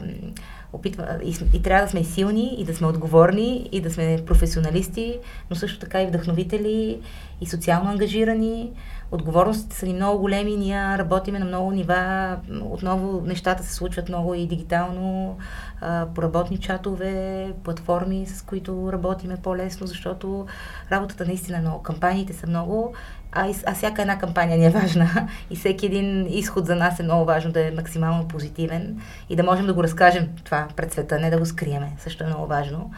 опитва, 0.76 1.18
и, 1.24 1.36
и 1.52 1.62
трябва 1.62 1.84
да 1.84 1.90
сме 1.90 2.04
силни, 2.04 2.56
и 2.58 2.64
да 2.64 2.74
сме 2.74 2.86
отговорни, 2.86 3.68
и 3.72 3.80
да 3.80 3.90
сме 3.90 4.18
професионалисти, 4.26 5.18
но 5.50 5.56
също 5.56 5.78
така 5.78 6.02
и 6.02 6.06
вдъхновители, 6.06 7.00
и 7.40 7.46
социално 7.46 7.90
ангажирани. 7.90 8.72
Отговорностите 9.10 9.76
са 9.76 9.86
ни 9.86 9.94
много 9.94 10.20
големи, 10.20 10.56
ние 10.56 10.98
работиме 10.98 11.38
на 11.38 11.44
много 11.44 11.72
нива, 11.72 12.36
отново 12.62 13.20
нещата 13.20 13.62
се 13.62 13.74
случват 13.74 14.08
много 14.08 14.34
и 14.34 14.46
дигитално, 14.46 15.36
а, 15.80 16.06
по 16.14 16.56
чатове, 16.60 17.52
платформи, 17.64 18.26
с 18.26 18.42
които 18.42 18.92
работиме 18.92 19.36
по-лесно, 19.36 19.86
защото 19.86 20.46
работата 20.92 21.26
наистина 21.26 21.58
е 21.58 21.60
много, 21.60 21.82
кампаниите 21.82 22.32
са 22.32 22.46
много. 22.46 22.94
А, 23.36 23.52
а 23.66 23.74
всяка 23.74 24.02
една 24.02 24.18
кампания 24.18 24.58
ни 24.58 24.66
е 24.66 24.70
важна 24.70 25.28
и 25.50 25.56
всеки 25.56 25.86
един 25.86 26.26
изход 26.28 26.66
за 26.66 26.76
нас 26.76 27.00
е 27.00 27.02
много 27.02 27.24
важно 27.24 27.52
да 27.52 27.66
е 27.66 27.70
максимално 27.70 28.28
позитивен 28.28 29.00
и 29.30 29.36
да 29.36 29.42
можем 29.42 29.66
да 29.66 29.74
го 29.74 29.82
разкажем 29.82 30.28
това 30.44 30.68
пред 30.76 30.92
света, 30.92 31.18
не 31.18 31.30
да 31.30 31.38
го 31.38 31.46
скриеме. 31.46 31.92
Също 31.98 32.24
е 32.24 32.26
много 32.26 32.46
важно. 32.46 32.90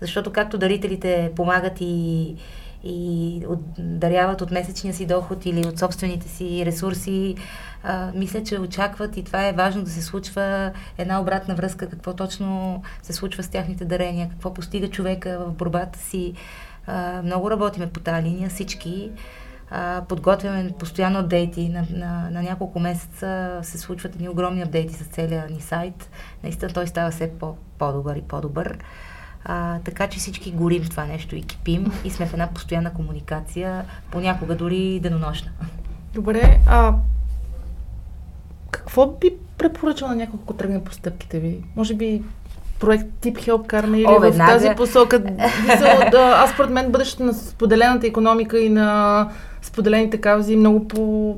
Защото 0.00 0.32
както 0.32 0.58
дарителите 0.58 1.32
помагат 1.36 1.80
и, 1.80 2.36
и 2.84 3.42
от, 3.48 3.60
даряват 3.78 4.40
от 4.40 4.50
месечния 4.50 4.94
си 4.94 5.06
доход 5.06 5.46
или 5.46 5.66
от 5.68 5.78
собствените 5.78 6.28
си 6.28 6.66
ресурси, 6.66 7.36
а, 7.82 8.10
мисля, 8.14 8.42
че 8.42 8.58
очакват 8.58 9.16
и 9.16 9.24
това 9.24 9.48
е 9.48 9.52
важно 9.52 9.82
да 9.82 9.90
се 9.90 10.02
случва 10.02 10.72
една 10.98 11.20
обратна 11.20 11.54
връзка, 11.54 11.88
какво 11.88 12.12
точно 12.12 12.82
се 13.02 13.12
случва 13.12 13.42
с 13.42 13.48
тяхните 13.48 13.84
дарения, 13.84 14.28
какво 14.28 14.54
постига 14.54 14.88
човека 14.88 15.38
в 15.46 15.52
борбата 15.52 15.98
си. 15.98 16.34
А, 16.86 17.22
много 17.22 17.50
работиме 17.50 17.90
по 17.90 18.00
тази 18.00 18.22
линия, 18.22 18.50
всички. 18.50 19.10
Подготвяме 20.08 20.72
постоянно 20.78 21.18
апдейти. 21.18 21.68
На, 21.68 21.86
на, 21.90 22.30
на 22.30 22.42
няколко 22.42 22.80
месеца 22.80 23.58
се 23.62 23.78
случват 23.78 24.14
едни 24.14 24.28
огромни 24.28 24.62
апдейти 24.62 24.94
с 24.94 25.04
целия 25.04 25.46
ни 25.50 25.60
сайт. 25.60 26.10
Наистина 26.42 26.72
той 26.72 26.86
става 26.86 27.10
все 27.10 27.30
по, 27.38 27.56
по-добър 27.78 28.16
и 28.16 28.22
по-добър. 28.22 28.78
А, 29.44 29.78
така 29.78 30.06
че 30.06 30.18
всички 30.18 30.52
горим 30.52 30.82
в 30.82 30.90
това 30.90 31.04
нещо 31.04 31.36
и 31.36 31.42
кипим 31.42 31.92
и 32.04 32.10
сме 32.10 32.26
в 32.26 32.32
една 32.32 32.46
постоянна 32.46 32.92
комуникация, 32.92 33.84
понякога 34.10 34.56
дори 34.56 35.00
денонощна. 35.00 35.50
Добре, 36.14 36.60
а 36.66 36.94
какво 38.70 39.06
би 39.06 39.30
препоръчал 39.58 40.08
на 40.08 40.16
някой, 40.16 40.40
ако 40.42 40.54
тръгне 40.54 40.84
по 40.84 40.92
стъпките 40.92 41.40
ви? 41.40 41.64
Може 41.76 41.94
би 41.94 42.22
проект 42.82 43.06
тип 43.20 43.36
Karma 43.38 43.96
или 43.96 44.06
О, 44.06 44.20
в 44.20 44.36
тази 44.36 44.68
посока. 44.76 45.18
да, 46.10 46.42
аз 46.44 46.50
според 46.50 46.70
мен 46.70 46.92
бъдещето 46.92 47.22
на 47.22 47.34
споделената 47.34 48.06
економика 48.06 48.58
и 48.58 48.68
на 48.68 49.28
споделените 49.62 50.20
каузи 50.20 50.56
много 50.56 50.88
по 50.88 51.36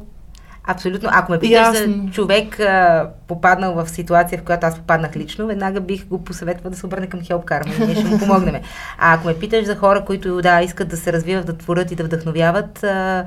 Абсолютно. 0.66 1.09
Ако 1.12 1.33
ме 1.33 1.38
питаш 1.38 1.76
за 1.76 1.88
човек, 2.12 2.61
а, 2.61 3.09
попаднал 3.28 3.74
в 3.74 3.88
ситуация, 3.88 4.38
в 4.38 4.42
която 4.42 4.66
аз 4.66 4.76
попаднах 4.78 5.16
лично, 5.16 5.46
веднага 5.46 5.80
бих 5.80 6.07
го 6.07 6.24
посъветвал 6.24 6.70
да 6.70 6.76
се 6.76 6.87
обърне 6.87 7.07
към 7.07 7.20
Help 7.20 7.44
Karma 7.44 7.87
ние 7.87 7.94
ще 7.94 8.04
му 8.04 8.18
помогнем. 8.18 8.54
А 8.98 9.14
ако 9.14 9.26
ме 9.26 9.38
питаш 9.38 9.64
за 9.64 9.76
хора, 9.76 10.04
които 10.04 10.42
да, 10.42 10.62
искат 10.62 10.88
да 10.88 10.96
се 10.96 11.12
развиват, 11.12 11.46
да 11.46 11.57
творят 11.57 11.90
и 11.90 11.94
да 11.94 12.04
вдъхновяват, 12.04 12.85
а, 12.85 13.26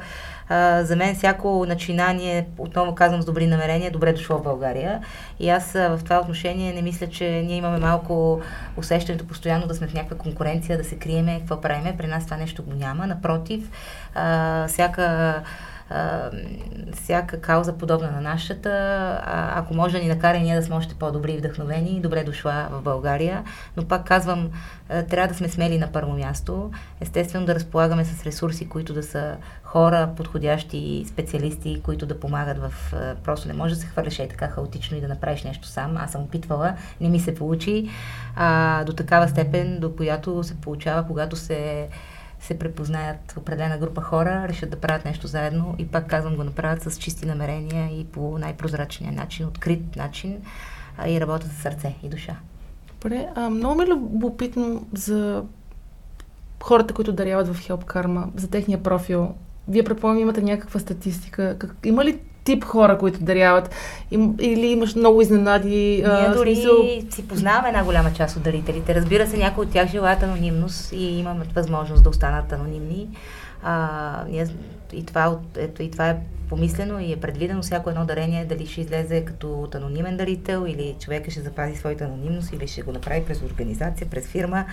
за 0.81 0.95
мен 0.95 1.15
всяко 1.15 1.65
начинание, 1.65 2.47
отново 2.57 2.95
казвам 2.95 3.21
с 3.21 3.25
добри 3.25 3.47
намерения, 3.47 3.91
добре 3.91 4.13
дошло 4.13 4.37
в 4.37 4.43
България. 4.43 5.01
И 5.39 5.49
аз 5.49 5.71
в 5.73 5.99
това 6.03 6.19
отношение 6.19 6.73
не 6.73 6.81
мисля, 6.81 7.07
че 7.07 7.29
ние 7.29 7.57
имаме 7.57 7.77
малко 7.77 8.41
усещането 8.77 9.27
постоянно 9.27 9.67
да 9.67 9.75
сме 9.75 9.87
в 9.87 9.93
някаква 9.93 10.17
конкуренция, 10.17 10.77
да 10.77 10.83
се 10.83 10.95
криеме, 10.95 11.39
какво 11.39 11.61
правиме. 11.61 11.97
При 11.97 12.07
нас 12.07 12.25
това 12.25 12.37
нещо 12.37 12.63
го 12.63 12.73
няма. 12.73 13.07
Напротив, 13.07 13.71
а, 14.15 14.67
всяка 14.67 15.35
а, 15.89 16.29
всяка 16.93 17.41
кауза 17.41 17.73
подобна 17.73 18.11
на 18.11 18.21
нашата, 18.21 18.69
а, 19.25 19.59
ако 19.59 19.73
може 19.73 19.97
да 19.97 20.03
ни 20.03 20.09
накара 20.09 20.39
ние 20.39 20.55
да 20.55 20.63
сме 20.63 20.75
още 20.75 20.95
по-добри 20.95 21.31
и 21.31 21.37
вдъхновени, 21.37 22.01
добре 22.01 22.23
дошла 22.23 22.67
в 22.71 22.81
България. 22.81 23.43
Но 23.77 23.85
пак 23.85 24.07
казвам, 24.07 24.49
а, 24.89 25.03
трябва 25.03 25.27
да 25.27 25.33
сме 25.33 25.49
смели 25.49 25.77
на 25.77 25.91
първо 25.91 26.13
място. 26.13 26.71
Естествено 27.01 27.45
да 27.45 27.55
разполагаме 27.55 28.05
с 28.05 28.25
ресурси, 28.25 28.69
които 28.69 28.93
да 28.93 29.03
са 29.03 29.35
хора, 29.63 30.09
подходящи 30.17 31.05
специалисти, 31.07 31.81
които 31.83 32.05
да 32.05 32.19
помагат 32.19 32.57
в... 32.57 32.73
А, 32.93 33.15
просто 33.23 33.47
не 33.47 33.53
може 33.53 33.75
да 33.75 33.81
се 33.81 33.87
хвърляш 33.87 34.19
и 34.19 34.29
така 34.29 34.47
хаотично 34.47 34.97
и 34.97 35.01
да 35.01 35.07
направиш 35.07 35.43
нещо 35.43 35.67
сам. 35.67 35.97
Аз 35.97 36.11
съм 36.11 36.21
опитвала, 36.21 36.73
не 37.01 37.09
ми 37.09 37.19
се 37.19 37.35
получи 37.35 37.89
а, 38.35 38.83
до 38.83 38.93
такава 38.93 39.27
степен, 39.27 39.79
до 39.79 39.95
която 39.95 40.43
се 40.43 40.61
получава, 40.61 41.07
когато 41.07 41.35
се 41.35 41.87
се 42.39 42.59
препознаят 42.59 43.33
определена 43.37 43.77
група 43.77 44.01
хора, 44.01 44.45
решат 44.47 44.69
да 44.69 44.77
правят 44.77 45.05
нещо 45.05 45.27
заедно 45.27 45.75
и 45.77 45.87
пак 45.87 46.07
казвам 46.07 46.35
го 46.35 46.43
направят 46.43 46.81
с 46.81 46.97
чисти 46.97 47.25
намерения 47.25 47.99
и 47.99 48.05
по 48.05 48.37
най-прозрачния 48.37 49.11
начин, 49.11 49.45
открит 49.45 49.95
начин 49.95 50.41
и 51.07 51.21
работят 51.21 51.51
с 51.51 51.61
сърце 51.61 51.95
и 52.03 52.09
душа. 52.09 52.35
Добре, 52.93 53.27
а, 53.35 53.49
много 53.49 53.75
ми 53.75 53.83
е 53.83 53.87
любопитно 53.87 54.87
за 54.93 55.43
хората, 56.63 56.93
които 56.93 57.13
даряват 57.13 57.47
в 57.47 57.67
Help 57.67 57.85
Karma, 57.85 58.27
за 58.35 58.49
техния 58.49 58.83
профил. 58.83 59.33
Вие 59.67 59.83
предполагам 59.83 60.21
имате 60.21 60.41
някаква 60.41 60.79
статистика. 60.79 61.55
Как, 61.59 61.75
има 61.85 62.05
ли 62.05 62.19
тип 62.47 62.63
хора, 62.63 62.97
които 62.97 63.23
даряват? 63.23 63.75
Или 64.39 64.67
имаш 64.67 64.95
много 64.95 65.21
изненади? 65.21 65.67
Ние 65.67 66.03
а, 66.05 66.35
дори 66.35 66.55
смисъл... 66.55 66.75
си 67.09 67.27
познаваме 67.27 67.67
една 67.67 67.83
голяма 67.83 68.13
част 68.13 68.37
от 68.37 68.43
дарителите. 68.43 68.95
Разбира 68.95 69.27
се, 69.27 69.37
някои 69.37 69.65
от 69.65 69.71
тях 69.71 69.89
желаят 69.89 70.23
анонимност 70.23 70.91
и 70.91 71.19
имаме 71.19 71.45
възможност 71.55 72.03
да 72.03 72.09
останат 72.09 72.53
анонимни. 72.53 73.07
А, 73.63 74.23
ние, 74.29 74.47
и, 74.93 75.05
това, 75.05 75.37
ето, 75.57 75.83
и 75.83 75.91
това 75.91 76.09
е 76.09 76.17
помислено 76.49 76.99
и 76.99 77.13
е 77.13 77.17
предвидено 77.17 77.61
всяко 77.61 77.89
едно 77.89 78.05
дарение 78.05 78.45
дали 78.45 78.65
ще 78.65 78.81
излезе 78.81 79.25
като 79.25 79.53
от 79.53 79.75
анонимен 79.75 80.17
дарител 80.17 80.65
или 80.67 80.95
човека 80.99 81.31
ще 81.31 81.41
запази 81.41 81.75
своята 81.75 82.03
анонимност 82.03 82.53
или 82.53 82.67
ще 82.67 82.81
го 82.81 82.91
направи 82.91 83.25
през 83.25 83.41
организация, 83.41 84.07
през 84.09 84.27
фирма. 84.27 84.65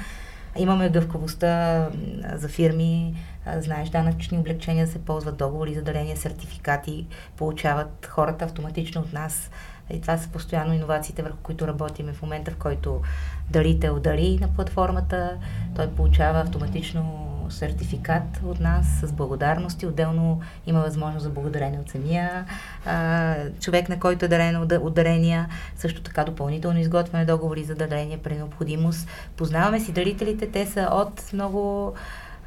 Имаме 0.57 0.89
гъвкавостта 0.89 1.89
за 2.35 2.49
фирми, 2.49 3.15
знаеш, 3.59 3.89
данъчни 3.89 4.39
облегчения 4.39 4.87
се 4.87 5.05
ползват, 5.05 5.37
договори 5.37 5.75
за 5.75 5.83
дарения, 5.83 6.17
сертификати 6.17 7.07
получават 7.37 8.07
хората 8.11 8.45
автоматично 8.45 9.01
от 9.01 9.13
нас. 9.13 9.51
И 9.91 10.01
това 10.01 10.19
са 10.19 10.29
постоянно 10.29 10.75
иновациите, 10.75 11.23
върху 11.23 11.39
които 11.43 11.67
работиме 11.67 12.13
в 12.13 12.23
момента, 12.23 12.51
в 12.51 12.57
който 12.57 13.03
дарител 13.51 14.01
дари 14.01 14.39
на 14.41 14.49
платформата, 14.49 15.37
той 15.77 15.91
получава 15.91 16.41
автоматично 16.41 17.24
сертификат 17.51 18.41
от 18.45 18.61
нас 18.61 18.87
с 19.03 19.13
благодарности. 19.13 19.87
Отделно 19.87 20.41
има 20.67 20.81
възможност 20.81 21.25
за 21.25 21.31
благодарение 21.31 21.79
от 21.79 21.91
самия 21.91 22.45
а, 22.87 23.35
човек, 23.61 23.89
на 23.89 24.01
който 24.01 24.25
е 24.25 24.29
дарено 24.29 24.67
от 24.81 24.95
дарения. 24.95 25.49
Също 25.77 26.03
така 26.03 26.25
допълнително 26.25 26.79
изготвяме 26.79 27.25
договори 27.25 27.65
за 27.65 27.75
дарение 27.75 28.19
при 28.19 28.37
необходимост. 28.37 29.09
Познаваме 29.37 29.81
си 29.81 29.93
дарителите, 29.93 30.51
те 30.51 30.67
са 30.67 30.89
от 30.93 31.33
много 31.33 31.95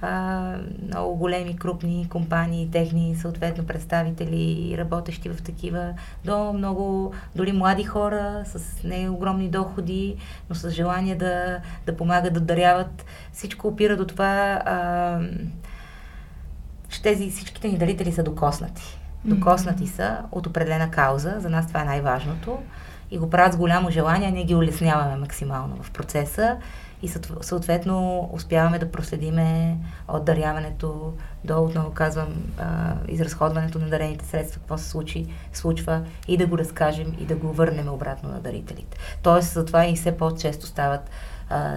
а, 0.01 0.55
много 0.87 1.15
големи, 1.15 1.57
крупни 1.57 2.07
компании, 2.09 2.71
техни 2.71 3.15
съответно 3.15 3.65
представители, 3.65 4.75
работещи 4.77 5.29
в 5.29 5.41
такива, 5.41 5.93
до 6.25 6.53
много, 6.53 7.13
дори 7.35 7.51
млади 7.51 7.83
хора 7.83 8.43
с 8.45 8.83
не 8.83 9.09
огромни 9.09 9.49
доходи, 9.49 10.15
но 10.49 10.55
с 10.55 10.69
желание 10.69 11.15
да, 11.15 11.59
да 11.85 11.97
помагат, 11.97 12.33
да 12.33 12.39
даряват. 12.39 13.05
Всичко 13.33 13.67
опира 13.67 13.97
до 13.97 14.05
това, 14.05 14.61
а, 14.65 15.19
че 16.89 17.01
тези 17.01 17.29
всичките 17.29 17.67
ни 17.67 17.77
дарители 17.77 18.11
са 18.11 18.23
докоснати. 18.23 18.99
Докоснати 19.25 19.87
са 19.87 20.17
от 20.31 20.47
определена 20.47 20.91
кауза, 20.91 21.35
за 21.39 21.49
нас 21.49 21.67
това 21.67 21.81
е 21.81 21.85
най-важното. 21.85 22.59
И 23.11 23.17
го 23.17 23.29
правят 23.29 23.53
с 23.53 23.57
голямо 23.57 23.89
желание, 23.89 24.31
ние 24.31 24.43
ги 24.43 24.55
улесняваме 24.55 25.15
максимално 25.15 25.83
в 25.83 25.91
процеса 25.91 26.57
и 27.01 27.09
съответно 27.41 28.29
успяваме 28.33 28.79
да 28.79 28.91
проследиме 28.91 29.77
от 30.07 30.25
даряването 30.25 31.13
до, 31.43 31.63
отново 31.63 31.91
казвам, 31.91 32.27
изразходването 33.07 33.79
на 33.79 33.89
дарените 33.89 34.25
средства, 34.25 34.59
какво 34.59 34.77
се 34.77 34.89
случи, 34.89 35.27
случва 35.53 36.01
и 36.27 36.37
да 36.37 36.47
го 36.47 36.57
разкажем 36.57 37.15
и 37.19 37.25
да 37.25 37.35
го 37.35 37.53
върнем 37.53 37.89
обратно 37.89 38.29
на 38.29 38.39
дарителите. 38.39 38.97
Тоест, 39.23 39.53
затова 39.53 39.85
и 39.85 39.95
все 39.95 40.17
по-често 40.17 40.65
стават 40.65 41.09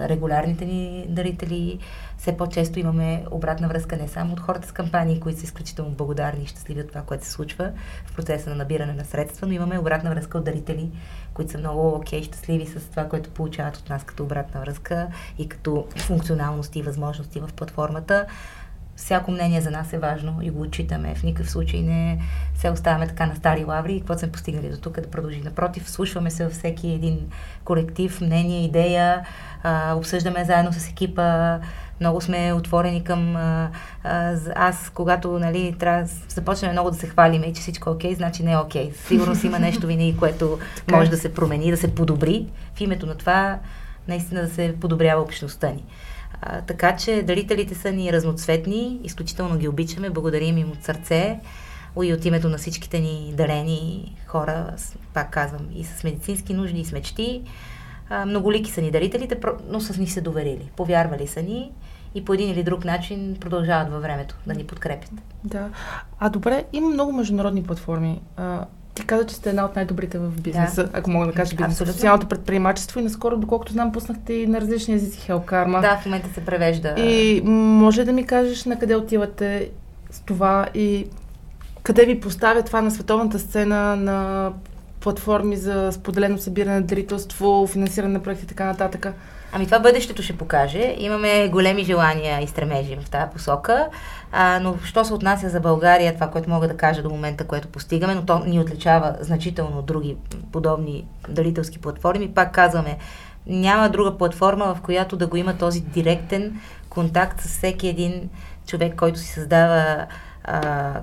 регулярните 0.09 0.65
ни 0.65 1.05
дарители, 1.09 1.79
все 2.17 2.37
по-често 2.37 2.79
имаме 2.79 3.25
обратна 3.31 3.67
връзка 3.67 3.97
не 3.97 4.07
само 4.07 4.33
от 4.33 4.39
хората 4.39 4.67
с 4.67 4.71
кампании, 4.71 5.19
които 5.19 5.39
са 5.39 5.45
изключително 5.45 5.91
благодарни 5.91 6.43
и 6.43 6.47
щастливи 6.47 6.81
от 6.81 6.87
това, 6.87 7.01
което 7.01 7.25
се 7.25 7.31
случва 7.31 7.71
в 8.05 8.15
процеса 8.15 8.49
на 8.49 8.55
набиране 8.55 8.93
на 8.93 9.05
средства, 9.05 9.47
но 9.47 9.53
имаме 9.53 9.79
обратна 9.79 10.09
връзка 10.09 10.37
от 10.37 10.43
дарители, 10.43 10.91
които 11.33 11.51
са 11.51 11.57
много 11.57 11.95
окей, 11.95 12.21
okay, 12.21 12.25
щастливи 12.25 12.65
с 12.65 12.89
това, 12.89 13.09
което 13.09 13.29
получават 13.29 13.77
от 13.77 13.89
нас 13.89 14.03
като 14.03 14.23
обратна 14.23 14.61
връзка 14.61 15.07
и 15.37 15.49
като 15.49 15.87
функционалности 15.97 16.79
и 16.79 16.83
възможности 16.83 17.39
в 17.39 17.49
платформата. 17.55 18.25
Всяко 19.01 19.31
мнение 19.31 19.61
за 19.61 19.71
нас 19.71 19.93
е 19.93 19.99
важно 19.99 20.39
и 20.41 20.49
го 20.49 20.61
отчитаме. 20.61 21.15
В 21.15 21.23
никакъв 21.23 21.51
случай 21.51 21.81
не 21.81 22.21
се 22.55 22.69
оставяме 22.69 23.07
така 23.07 23.25
на 23.25 23.35
стари 23.35 23.63
лаври 23.63 23.93
и 23.93 23.99
какво 23.99 24.17
сме 24.17 24.31
постигнали 24.31 24.69
до 24.69 24.77
тук 24.77 25.01
да 25.01 25.11
продължи. 25.11 25.41
Напротив, 25.41 25.89
слушваме 25.89 26.31
се 26.31 26.43
във 26.43 26.53
всеки 26.53 26.89
един 26.89 27.19
коректив, 27.63 28.21
мнение, 28.21 28.65
идея, 28.65 29.25
а, 29.63 29.93
обсъждаме 29.95 30.45
заедно 30.45 30.73
с 30.73 30.89
екипа, 30.89 31.59
много 31.99 32.21
сме 32.21 32.53
отворени 32.53 33.03
към 33.03 33.35
а, 33.35 33.69
а, 34.03 34.35
аз, 34.55 34.91
когато 34.93 35.39
нали, 35.39 35.75
трябва 35.79 36.05
започнем 36.29 36.71
много 36.71 36.91
да 36.91 36.97
се 36.97 37.07
хвалиме 37.07 37.45
и 37.45 37.53
че 37.53 37.61
всичко 37.61 37.89
е 37.89 37.93
окей, 37.93 38.15
значи 38.15 38.43
не 38.43 38.51
е 38.51 38.57
окей. 38.57 38.91
Сигурно 39.07 39.35
си 39.35 39.47
има 39.47 39.59
нещо 39.59 39.87
винаги, 39.87 40.17
което 40.17 40.59
може 40.91 41.09
да 41.09 41.17
се 41.17 41.33
промени, 41.33 41.71
да 41.71 41.77
се 41.77 41.95
подобри. 41.95 42.47
В 42.75 42.81
името 42.81 43.05
на 43.05 43.15
това 43.15 43.59
наистина 44.07 44.41
да 44.41 44.49
се 44.49 44.75
подобрява 44.81 45.21
общността 45.21 45.69
ни. 45.69 45.83
Така 46.67 46.95
че 46.95 47.23
дарителите 47.23 47.75
са 47.75 47.91
ни 47.91 48.13
разноцветни, 48.13 48.99
изключително 49.03 49.57
ги 49.57 49.67
обичаме, 49.67 50.09
благодарим 50.09 50.57
им 50.57 50.71
от 50.71 50.83
сърце 50.83 51.39
и 52.03 52.13
от 52.13 52.25
името 52.25 52.49
на 52.49 52.57
всичките 52.57 52.99
ни 52.99 53.33
дарени 53.37 54.15
хора, 54.27 54.75
пак 55.13 55.31
казвам, 55.31 55.67
и 55.75 55.83
с 55.83 56.03
медицински 56.03 56.53
нужди 56.53 56.79
и 56.79 56.85
с 56.85 56.91
мечти. 56.91 57.41
А, 58.09 58.25
многолики 58.25 58.71
са 58.71 58.81
ни 58.81 58.91
дарителите, 58.91 59.39
но 59.69 59.81
с 59.81 59.97
них 59.97 60.11
се 60.11 60.21
доверили. 60.21 60.71
Повярвали 60.75 61.27
са 61.27 61.41
ни 61.41 61.71
и 62.15 62.25
по 62.25 62.33
един 62.33 62.49
или 62.49 62.63
друг 62.63 62.85
начин 62.85 63.37
продължават 63.39 63.91
във 63.91 64.01
времето 64.01 64.35
да 64.47 64.53
ни 64.53 64.63
подкрепят. 64.63 65.11
Да. 65.43 65.69
А 66.19 66.29
добре, 66.29 66.63
има 66.73 66.89
много 66.89 67.13
международни 67.13 67.63
платформи. 67.63 68.21
Ти 68.95 69.05
каза, 69.05 69.25
че 69.25 69.35
сте 69.35 69.49
една 69.49 69.65
от 69.65 69.75
най-добрите 69.75 70.17
в 70.17 70.41
бизнеса, 70.41 70.83
да. 70.83 70.89
ако 70.93 71.11
мога 71.11 71.25
да 71.25 71.33
кажа 71.33 71.55
бизнес. 71.55 71.71
Абсолютно. 71.71 71.93
Социалното 71.93 72.27
предприемачество 72.27 72.99
и 72.99 73.03
наскоро, 73.03 73.37
доколкото 73.37 73.71
знам, 73.71 73.91
пуснахте 73.91 74.33
и 74.33 74.47
на 74.47 74.61
различни 74.61 74.93
езици 74.93 75.19
Хелкарма. 75.19 75.81
Да, 75.81 75.97
в 75.97 76.05
момента 76.05 76.33
се 76.33 76.45
превежда. 76.45 76.95
И 76.97 77.41
може 77.45 78.05
да 78.05 78.11
ми 78.11 78.25
кажеш 78.25 78.65
на 78.65 78.79
къде 78.79 78.95
отивате 78.95 79.69
с 80.11 80.19
това 80.19 80.67
и 80.73 81.07
къде 81.83 82.05
ви 82.05 82.19
поставя 82.19 82.63
това 82.63 82.81
на 82.81 82.91
световната 82.91 83.39
сцена, 83.39 83.95
на 83.95 84.51
платформи 84.99 85.57
за 85.57 85.91
споделено 85.91 86.37
събиране 86.37 86.75
на 86.75 86.81
дарителство, 86.81 87.67
финансиране 87.67 88.13
на 88.13 88.19
проекти 88.19 88.43
и 88.43 88.47
така 88.47 88.65
нататък? 88.65 89.07
Ами 89.53 89.65
това 89.65 89.79
бъдещето 89.79 90.23
ще 90.23 90.37
покаже. 90.37 90.95
Имаме 90.97 91.47
големи 91.47 91.83
желания 91.83 92.43
и 92.43 92.47
стремежи 92.47 92.95
в 92.95 93.09
тази 93.09 93.31
посока. 93.31 93.87
А, 94.31 94.59
но 94.59 94.77
що 94.83 95.05
се 95.05 95.13
отнася 95.13 95.49
за 95.49 95.59
България, 95.59 96.13
това, 96.13 96.27
което 96.27 96.49
мога 96.49 96.67
да 96.67 96.77
кажа 96.77 97.03
до 97.03 97.09
момента, 97.09 97.47
което 97.47 97.67
постигаме, 97.67 98.15
но 98.15 98.25
то 98.25 98.39
ни 98.39 98.59
отличава 98.59 99.15
значително 99.19 99.79
от 99.79 99.85
други 99.85 100.17
подобни 100.51 101.05
дарителски 101.29 101.79
платформи, 101.79 102.33
пак 102.33 102.53
казваме, 102.53 102.97
няма 103.47 103.89
друга 103.89 104.17
платформа, 104.17 104.75
в 104.75 104.81
която 104.81 105.17
да 105.17 105.27
го 105.27 105.37
има 105.37 105.57
този 105.57 105.81
директен 105.81 106.59
контакт 106.89 107.41
с 107.41 107.47
всеки 107.47 107.87
един 107.87 108.29
човек, 108.67 108.95
който 108.95 109.19
си 109.19 109.27
създава 109.27 110.05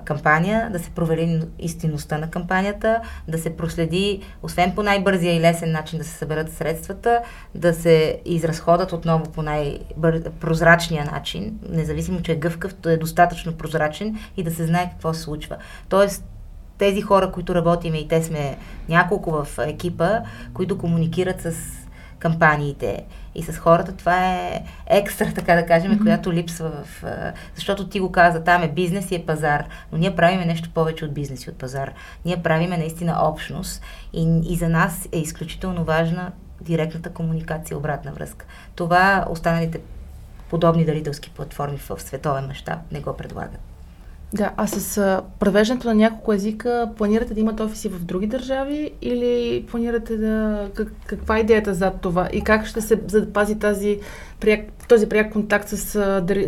кампания, 0.05 0.69
да 0.71 0.79
се 0.79 0.89
провери 0.89 1.41
истинността 1.59 2.17
на 2.17 2.29
кампанията, 2.29 3.01
да 3.27 3.37
се 3.37 3.57
проследи, 3.57 4.21
освен 4.43 4.75
по 4.75 4.83
най-бързия 4.83 5.35
и 5.35 5.39
лесен 5.39 5.71
начин 5.71 5.99
да 5.99 6.05
се 6.05 6.11
съберат 6.11 6.53
средствата, 6.53 7.21
да 7.55 7.73
се 7.73 8.21
изразходат 8.25 8.93
отново 8.93 9.23
по 9.23 9.41
най-прозрачния 9.41 11.05
начин, 11.05 11.59
независимо, 11.69 12.21
че 12.21 12.31
е 12.31 12.35
гъвкав, 12.35 12.73
то 12.73 12.89
е 12.89 12.97
достатъчно 12.97 13.53
прозрачен 13.53 14.17
и 14.37 14.43
да 14.43 14.51
се 14.51 14.65
знае 14.65 14.89
какво 14.89 15.13
се 15.13 15.21
случва. 15.21 15.57
Тоест, 15.89 16.23
тези 16.77 17.01
хора, 17.01 17.31
които 17.31 17.55
работиме 17.55 17.97
и 17.97 18.07
те 18.07 18.23
сме 18.23 18.57
няколко 18.89 19.31
в 19.31 19.47
екипа, 19.57 20.19
които 20.53 20.77
комуникират 20.77 21.41
с 21.41 21.53
кампаниите 22.19 23.05
и 23.35 23.43
с 23.43 23.57
хората, 23.57 23.91
това 23.91 24.33
е 24.33 24.63
екстра, 24.87 25.31
така 25.35 25.55
да 25.55 25.65
кажем, 25.65 25.91
mm-hmm. 25.91 26.03
която 26.03 26.33
липсва 26.33 26.71
в... 26.83 27.03
Защото 27.55 27.89
ти 27.89 27.99
го 27.99 28.11
каза, 28.11 28.43
там 28.43 28.63
е 28.63 28.67
бизнес 28.67 29.11
и 29.11 29.15
е 29.15 29.25
пазар, 29.25 29.65
но 29.91 29.97
ние 29.97 30.15
правиме 30.15 30.45
нещо 30.45 30.69
повече 30.73 31.05
от 31.05 31.13
бизнес 31.13 31.45
и 31.45 31.49
от 31.49 31.57
пазар. 31.57 31.93
Ние 32.25 32.43
правиме 32.43 32.77
наистина 32.77 33.17
общност 33.21 33.81
и, 34.13 34.41
и 34.49 34.55
за 34.55 34.69
нас 34.69 35.09
е 35.11 35.19
изключително 35.19 35.83
важна 35.83 36.31
директната 36.61 37.09
комуникация, 37.09 37.77
обратна 37.77 38.11
връзка. 38.11 38.45
Това 38.75 39.25
останалите 39.29 39.79
подобни 40.49 40.85
дарителски 40.85 41.29
платформи 41.29 41.77
в 41.77 42.01
световен 42.01 42.47
мащаб 42.47 42.79
не 42.91 42.99
го 42.99 43.17
предлагат. 43.17 43.68
Да, 44.33 44.51
а 44.57 44.67
с 44.67 44.97
а, 44.97 45.21
превеждането 45.39 45.87
на 45.87 45.95
няколко 45.95 46.33
езика 46.33 46.89
планирате 46.97 47.33
да 47.33 47.39
имате 47.39 47.63
офиси 47.63 47.89
в 47.89 47.99
други 48.03 48.27
държави 48.27 48.91
или 49.01 49.65
планирате 49.71 50.17
да... 50.17 50.67
Как, 50.73 50.87
каква 51.05 51.37
е 51.37 51.39
идеята 51.39 51.73
зад 51.73 52.01
това 52.01 52.29
и 52.33 52.41
как 52.41 52.65
ще 52.65 52.81
се 52.81 52.99
запази 53.07 53.59
тази 53.59 53.99
пряк, 54.39 54.59
този 54.89 55.09
пряк 55.09 55.31
контакт 55.31 55.69
с, 55.69 55.77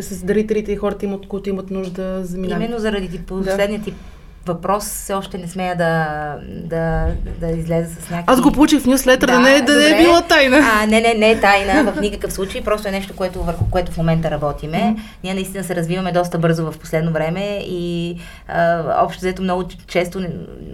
с 0.02 0.24
дарителите 0.24 0.72
и 0.72 0.76
хората, 0.76 1.20
които 1.28 1.50
имат 1.50 1.72
нужда 1.72 2.26
за 2.26 2.38
минаване? 2.38 2.65
Именно 2.65 2.80
заради 2.80 3.20
последния 3.20 3.80
да. 3.80 3.86
тип 3.86 3.96
въпрос 4.45 4.84
все 4.84 5.13
още 5.13 5.38
не 5.38 5.47
смея 5.47 5.75
да, 5.75 6.36
да, 6.49 7.08
да 7.39 7.47
излезе 7.47 7.95
с 7.95 8.10
някакви... 8.10 8.34
Аз 8.34 8.41
го 8.41 8.51
получих 8.51 8.82
в 8.82 8.86
нюслетър, 8.86 9.27
да, 9.27 9.34
да, 9.34 9.39
не, 9.39 9.62
да 9.62 9.77
не 9.77 9.89
е 9.89 10.04
била 10.04 10.21
тайна. 10.21 10.58
А, 10.73 10.88
не, 10.88 11.01
не, 11.01 11.13
не 11.13 11.32
е 11.32 11.39
тайна 11.39 11.91
в 11.91 12.01
никакъв 12.01 12.34
случай, 12.34 12.63
просто 12.63 12.88
е 12.88 12.91
нещо, 12.91 13.15
което, 13.15 13.43
върху 13.43 13.65
което 13.69 13.91
в 13.91 13.97
момента 13.97 14.32
работиме. 14.32 14.77
Mm-hmm. 14.77 14.99
Ние 15.23 15.34
наистина 15.34 15.63
се 15.63 15.75
развиваме 15.75 16.12
доста 16.12 16.38
бързо 16.38 16.71
в 16.71 16.77
последно 16.80 17.12
време 17.12 17.60
и 17.67 18.17
а, 18.47 18.84
общо 19.04 19.19
взето 19.19 19.41
много 19.41 19.63
често 19.88 20.25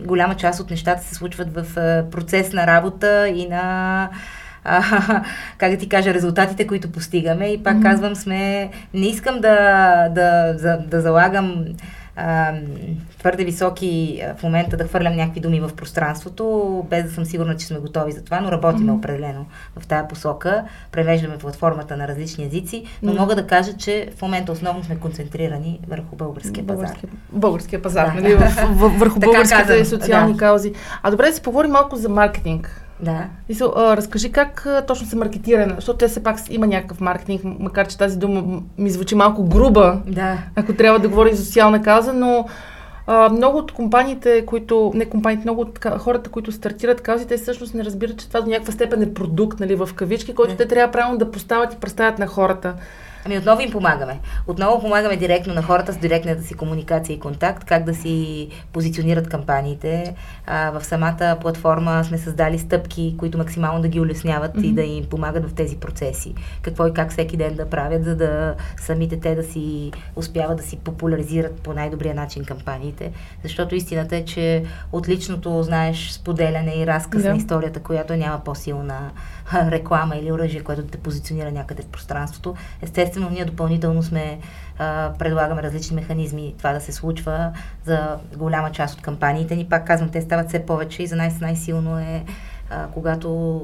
голяма 0.06 0.36
част 0.36 0.60
от 0.60 0.70
нещата 0.70 1.04
се 1.04 1.16
случват 1.16 1.48
в 1.54 1.78
а, 1.78 2.10
процес 2.12 2.54
на 2.54 2.68
работа 2.68 3.28
и 3.28 3.48
на 3.48 4.10
а, 4.64 4.84
как 5.58 5.72
да 5.72 5.78
ти 5.78 5.90
кажа, 5.90 6.14
резултатите, 6.14 6.68
които 6.68 6.92
постигаме. 6.92 7.48
И 7.48 7.64
пак 7.64 7.78
mm-hmm. 7.78 7.84
казвам, 7.84 8.16
сме, 8.16 8.70
не 8.94 9.08
искам 9.08 9.40
да, 9.40 10.10
да, 10.10 10.54
да, 10.62 10.78
да 10.78 11.02
залагам 11.02 11.66
а, 12.18 12.54
твърде 13.20 13.44
високи 13.44 14.22
в 14.38 14.44
момента 14.44 14.78
да 14.78 14.88
хвърлям 14.88 15.16
някакви 15.16 15.40
думи 15.40 15.60
в 15.60 15.70
пространството, 15.76 16.86
без 16.90 17.04
да 17.04 17.12
съм 17.12 17.26
сигурна, 17.26 17.58
че 17.58 17.66
сме 17.66 17.80
готови 17.80 18.12
за 18.12 18.24
това, 18.24 18.42
но 18.42 18.52
работиме 18.52 18.92
mm-hmm. 18.92 18.98
определено 18.98 19.46
в 19.80 19.88
тая 19.88 20.08
посока. 20.08 20.64
Превеждаме 20.92 21.38
платформата 21.38 21.98
на 21.98 22.08
различни 22.08 22.46
езици, 22.46 22.86
но 23.02 23.12
mm-hmm. 23.12 23.20
мога 23.20 23.36
да 23.36 23.48
кажа, 23.48 23.78
че 23.78 24.10
в 24.18 24.22
момента 24.22 24.52
основно 24.52 24.84
сме 24.84 25.00
концентрирани 25.00 25.80
върху 25.88 26.16
българския 26.16 26.68
пазар. 26.68 26.98
Българския 27.32 27.82
пазар, 27.82 28.08
да. 28.08 28.22
нали? 28.22 28.36
върху 28.98 29.20
българските 29.20 29.86
социални 29.86 30.34
да. 30.34 30.40
каузи. 30.40 30.74
А 31.04 31.12
добре 31.12 31.28
да 31.28 31.34
си 31.34 31.42
поговорим 31.42 31.72
малко 31.72 31.96
за 31.96 32.10
маркетинг. 32.10 32.87
Да. 33.00 33.26
Мисъл, 33.50 33.74
а, 33.76 33.98
разкажи 33.98 34.32
как 34.32 34.66
а, 34.66 34.86
точно 34.86 35.08
се 35.08 35.16
маркетира, 35.16 35.74
защото 35.76 35.98
те 35.98 36.08
все 36.08 36.24
пак 36.24 36.38
има 36.50 36.68
някакъв 36.68 37.02
маркетинг, 37.02 37.42
макар 37.44 37.88
че 37.88 37.98
тази 37.98 38.18
дума 38.18 38.62
ми 38.78 38.90
звучи 38.90 39.16
малко 39.16 39.44
груба, 39.44 40.02
да. 40.08 40.38
ако 40.56 40.74
трябва 40.74 41.00
да 41.00 41.10
говорим 41.10 41.36
за 41.36 41.46
социална 41.46 41.82
кауза, 41.82 42.14
но 42.14 42.46
а, 43.08 43.30
много 43.30 43.58
от 43.58 43.72
компаниите, 43.72 44.46
които, 44.46 44.92
не 44.96 45.06
компаниите, 45.06 45.46
много 45.46 45.62
от 45.62 45.86
хората, 45.98 46.30
които 46.30 46.52
стартират 46.52 47.02
каузи, 47.02 47.28
те 47.28 47.38
всъщност 47.38 47.74
не 47.74 47.86
разбират, 47.86 48.20
че 48.20 48.28
това 48.28 48.42
до 48.42 48.50
някаква 48.50 48.74
степен 48.74 49.02
е 49.02 49.14
продукт, 49.14 49.60
нали, 49.60 49.76
в 49.76 49.90
кавички, 49.96 50.36
който 50.36 50.56
те 50.56 50.68
трябва 50.68 50.92
правилно 50.92 51.18
да 51.18 51.32
поставят 51.32 51.74
и 51.74 51.78
представят 51.78 52.20
на 52.20 52.28
хората. 52.28 52.74
Ами 53.26 53.38
отново 53.38 53.62
им 53.62 53.72
помагаме. 53.72 54.20
Отново 54.48 54.82
помагаме 54.82 55.18
директно 55.18 55.54
на 55.54 55.62
хората 55.62 55.94
с 55.94 55.98
директната 55.98 56.44
си 56.44 56.54
комуникация 56.54 57.14
и 57.14 57.20
контакт, 57.20 57.64
как 57.64 57.84
да 57.84 57.96
си 57.96 58.48
позиционират 58.74 59.30
кампаниите. 59.30 60.16
А, 60.46 60.72
в 60.72 60.86
самата 60.86 61.38
платформа 61.42 62.04
сме 62.04 62.18
създали 62.18 62.60
стъпки, 62.60 63.16
които 63.18 63.38
максимално 63.38 63.82
да 63.82 63.88
ги 63.88 64.00
улесняват 64.00 64.56
mm-hmm. 64.56 64.66
и 64.66 64.74
да 64.74 64.84
им 64.84 65.06
помагат 65.06 65.50
в 65.50 65.54
тези 65.54 65.78
процеси. 65.78 66.34
Какво 66.62 66.88
и 66.88 66.94
как 66.94 67.12
всеки 67.12 67.38
ден 67.38 67.56
да 67.56 67.70
правят, 67.70 68.04
за 68.04 68.16
да 68.16 68.56
самите 68.78 69.20
те 69.20 69.36
да 69.36 69.44
си 69.44 69.92
успяват 70.16 70.58
да 70.58 70.64
си 70.64 70.78
популяризират 70.78 71.62
по 71.62 71.74
най-добрия 71.74 72.16
начин 72.16 72.46
кампаниите. 72.46 73.12
Защото 73.44 73.76
истината 73.76 74.16
е, 74.16 74.26
че 74.26 74.64
отличното, 74.92 75.64
знаеш, 75.64 76.12
споделяне 76.12 76.76
и 76.76 76.88
разказ 76.88 77.24
yeah. 77.24 77.30
на 77.30 77.38
историята, 77.38 77.80
която 77.80 78.16
няма 78.16 78.40
по-силна 78.44 79.12
реклама 79.54 80.16
или 80.16 80.32
оръжие, 80.32 80.64
което 80.64 80.82
да 80.82 80.88
те 80.88 80.98
позиционира 80.98 81.52
някъде 81.52 81.82
в 81.82 81.88
пространството. 81.88 82.56
Естествено, 82.82 83.17
ние 83.20 83.46
допълнително 83.46 84.04
сме 84.04 84.40
предлагаме 85.20 85.64
различни 85.64 85.96
механизми 85.96 86.56
това 86.58 86.74
да 86.74 86.82
се 86.82 86.92
случва 86.92 87.52
за 87.86 88.18
голяма 88.38 88.72
част 88.72 88.96
от 88.96 89.02
кампаниите 89.02 89.56
ни. 89.56 89.70
Пак 89.70 89.88
казвам, 89.88 90.10
те 90.10 90.22
стават 90.22 90.48
все 90.48 90.66
повече 90.66 91.04
и 91.04 91.08
за 91.08 91.16
нас 91.16 91.40
най-силно 91.40 92.00
е 92.00 92.24
когато 92.94 93.62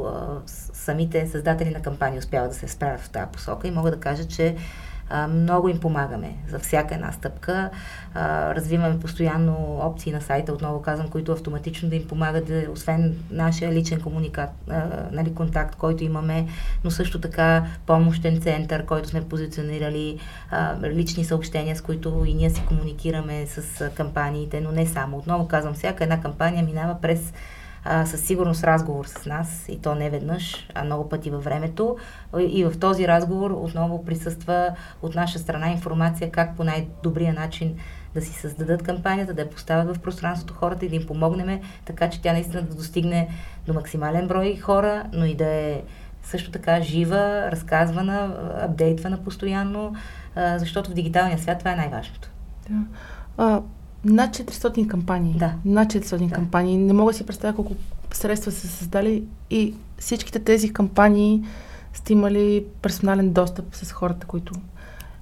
самите 0.74 1.28
създатели 1.28 1.70
на 1.70 1.82
кампании 1.82 2.20
успяват 2.20 2.50
да 2.50 2.56
се 2.56 2.68
справят 2.68 3.02
в 3.02 3.10
тази 3.10 3.32
посока 3.32 3.68
и 3.68 3.72
мога 3.72 3.92
да 3.92 4.00
кажа, 4.00 4.28
че 4.28 4.56
много 5.30 5.70
им 5.70 5.80
помагаме 5.80 6.36
за 6.48 6.60
всяка 6.60 6.96
една 6.96 7.12
стъпка. 7.12 7.70
Развиваме 8.56 9.00
постоянно 9.00 9.80
опции 9.82 10.12
на 10.12 10.22
сайта, 10.22 10.54
отново 10.54 10.82
казвам, 10.82 11.10
които 11.10 11.32
автоматично 11.32 11.90
да 11.90 11.96
им 11.96 12.08
помагат, 12.08 12.48
да, 12.48 12.66
освен 12.72 13.16
нашия 13.32 13.72
личен 13.72 14.02
комуникат, 14.02 14.50
нали, 15.12 15.34
контакт, 15.34 15.76
който 15.76 16.04
имаме, 16.04 16.48
но 16.84 16.92
също 16.92 17.22
така 17.22 17.66
помощен 17.86 18.42
център, 18.42 18.86
който 18.86 19.10
сме 19.10 19.28
позиционирали, 19.28 20.20
лични 20.84 21.26
съобщения, 21.26 21.76
с 21.76 21.82
които 21.82 22.24
и 22.28 22.34
ние 22.34 22.50
си 22.50 22.64
комуникираме 22.68 23.46
с 23.46 23.90
кампаниите, 23.90 24.62
но 24.62 24.72
не 24.72 24.86
само. 24.86 25.18
Отново 25.18 25.48
казвам, 25.48 25.74
всяка 25.74 26.04
една 26.04 26.22
кампания 26.22 26.64
минава 26.64 26.96
през 27.02 27.34
а, 27.86 28.06
със 28.06 28.22
сигурност 28.22 28.64
разговор 28.64 29.06
с 29.06 29.26
нас, 29.26 29.66
и 29.70 29.82
то 29.82 29.96
не 29.96 30.10
веднъж, 30.10 30.68
а 30.76 30.84
много 30.84 31.10
пъти 31.10 31.32
във 31.32 31.44
времето. 31.44 31.98
И 32.40 32.66
в 32.66 32.80
този 32.80 33.08
разговор 33.08 33.52
отново 33.52 34.06
присъства 34.06 34.76
от 35.02 35.16
наша 35.16 35.40
страна 35.40 35.72
информация 35.72 36.32
как 36.32 36.56
по 36.58 36.64
най-добрия 36.64 37.34
начин 37.34 37.76
да 38.14 38.22
си 38.22 38.34
създадат 38.34 38.84
кампанията, 38.84 39.34
да 39.34 39.42
я 39.42 39.50
поставят 39.50 39.98
в 39.98 40.00
пространството 40.00 40.54
хората 40.54 40.86
и 40.86 40.90
да 40.90 40.96
им 40.96 41.08
помогнем, 41.08 41.60
така 41.86 42.10
че 42.10 42.22
тя 42.22 42.34
наистина 42.34 42.62
да 42.62 42.76
достигне 42.76 43.30
до 43.68 43.74
максимален 43.74 44.28
брой 44.28 44.56
хора, 44.56 45.04
но 45.14 45.26
и 45.26 45.36
да 45.36 45.46
е 45.46 45.82
също 46.24 46.52
така 46.52 46.82
жива, 46.82 47.52
разказвана, 47.52 48.38
апдейтвана 48.62 49.24
постоянно, 49.24 49.96
защото 50.36 50.92
в 50.92 50.94
дигиталния 50.94 51.40
свят 51.40 51.60
това 51.60 51.72
е 51.72 51.76
най-важното. 51.76 52.30
Да. 52.70 53.62
Над 54.06 54.38
400 54.38 54.88
кампании. 54.88 55.34
Да. 55.38 55.54
Над 55.66 55.94
400 55.94 56.28
да. 56.28 56.36
кампании. 56.36 56.78
Не 56.78 56.94
мога 56.94 57.12
да 57.12 57.18
си 57.18 57.26
представя 57.26 57.56
колко 57.56 57.76
средства 58.12 58.52
са 58.52 58.68
създали 58.68 59.24
и 59.50 59.74
всичките 59.98 60.40
тези 60.40 60.74
кампании 60.74 61.44
сте 61.94 62.14
имали 62.14 62.66
персонален 62.82 63.34
достъп 63.34 63.76
с 63.76 63.92
хората, 63.92 64.28
които... 64.28 64.54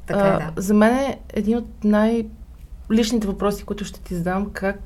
Така 0.08 0.28
е, 0.28 0.32
да. 0.32 0.62
За 0.62 0.74
мен 0.74 0.96
е 0.96 1.20
един 1.34 1.58
от 1.58 1.84
най-личните 1.84 3.28
въпроси, 3.28 3.64
които 3.64 3.86
ще 3.86 4.02
ти 4.02 4.16
задам, 4.16 4.50
как 4.54 4.80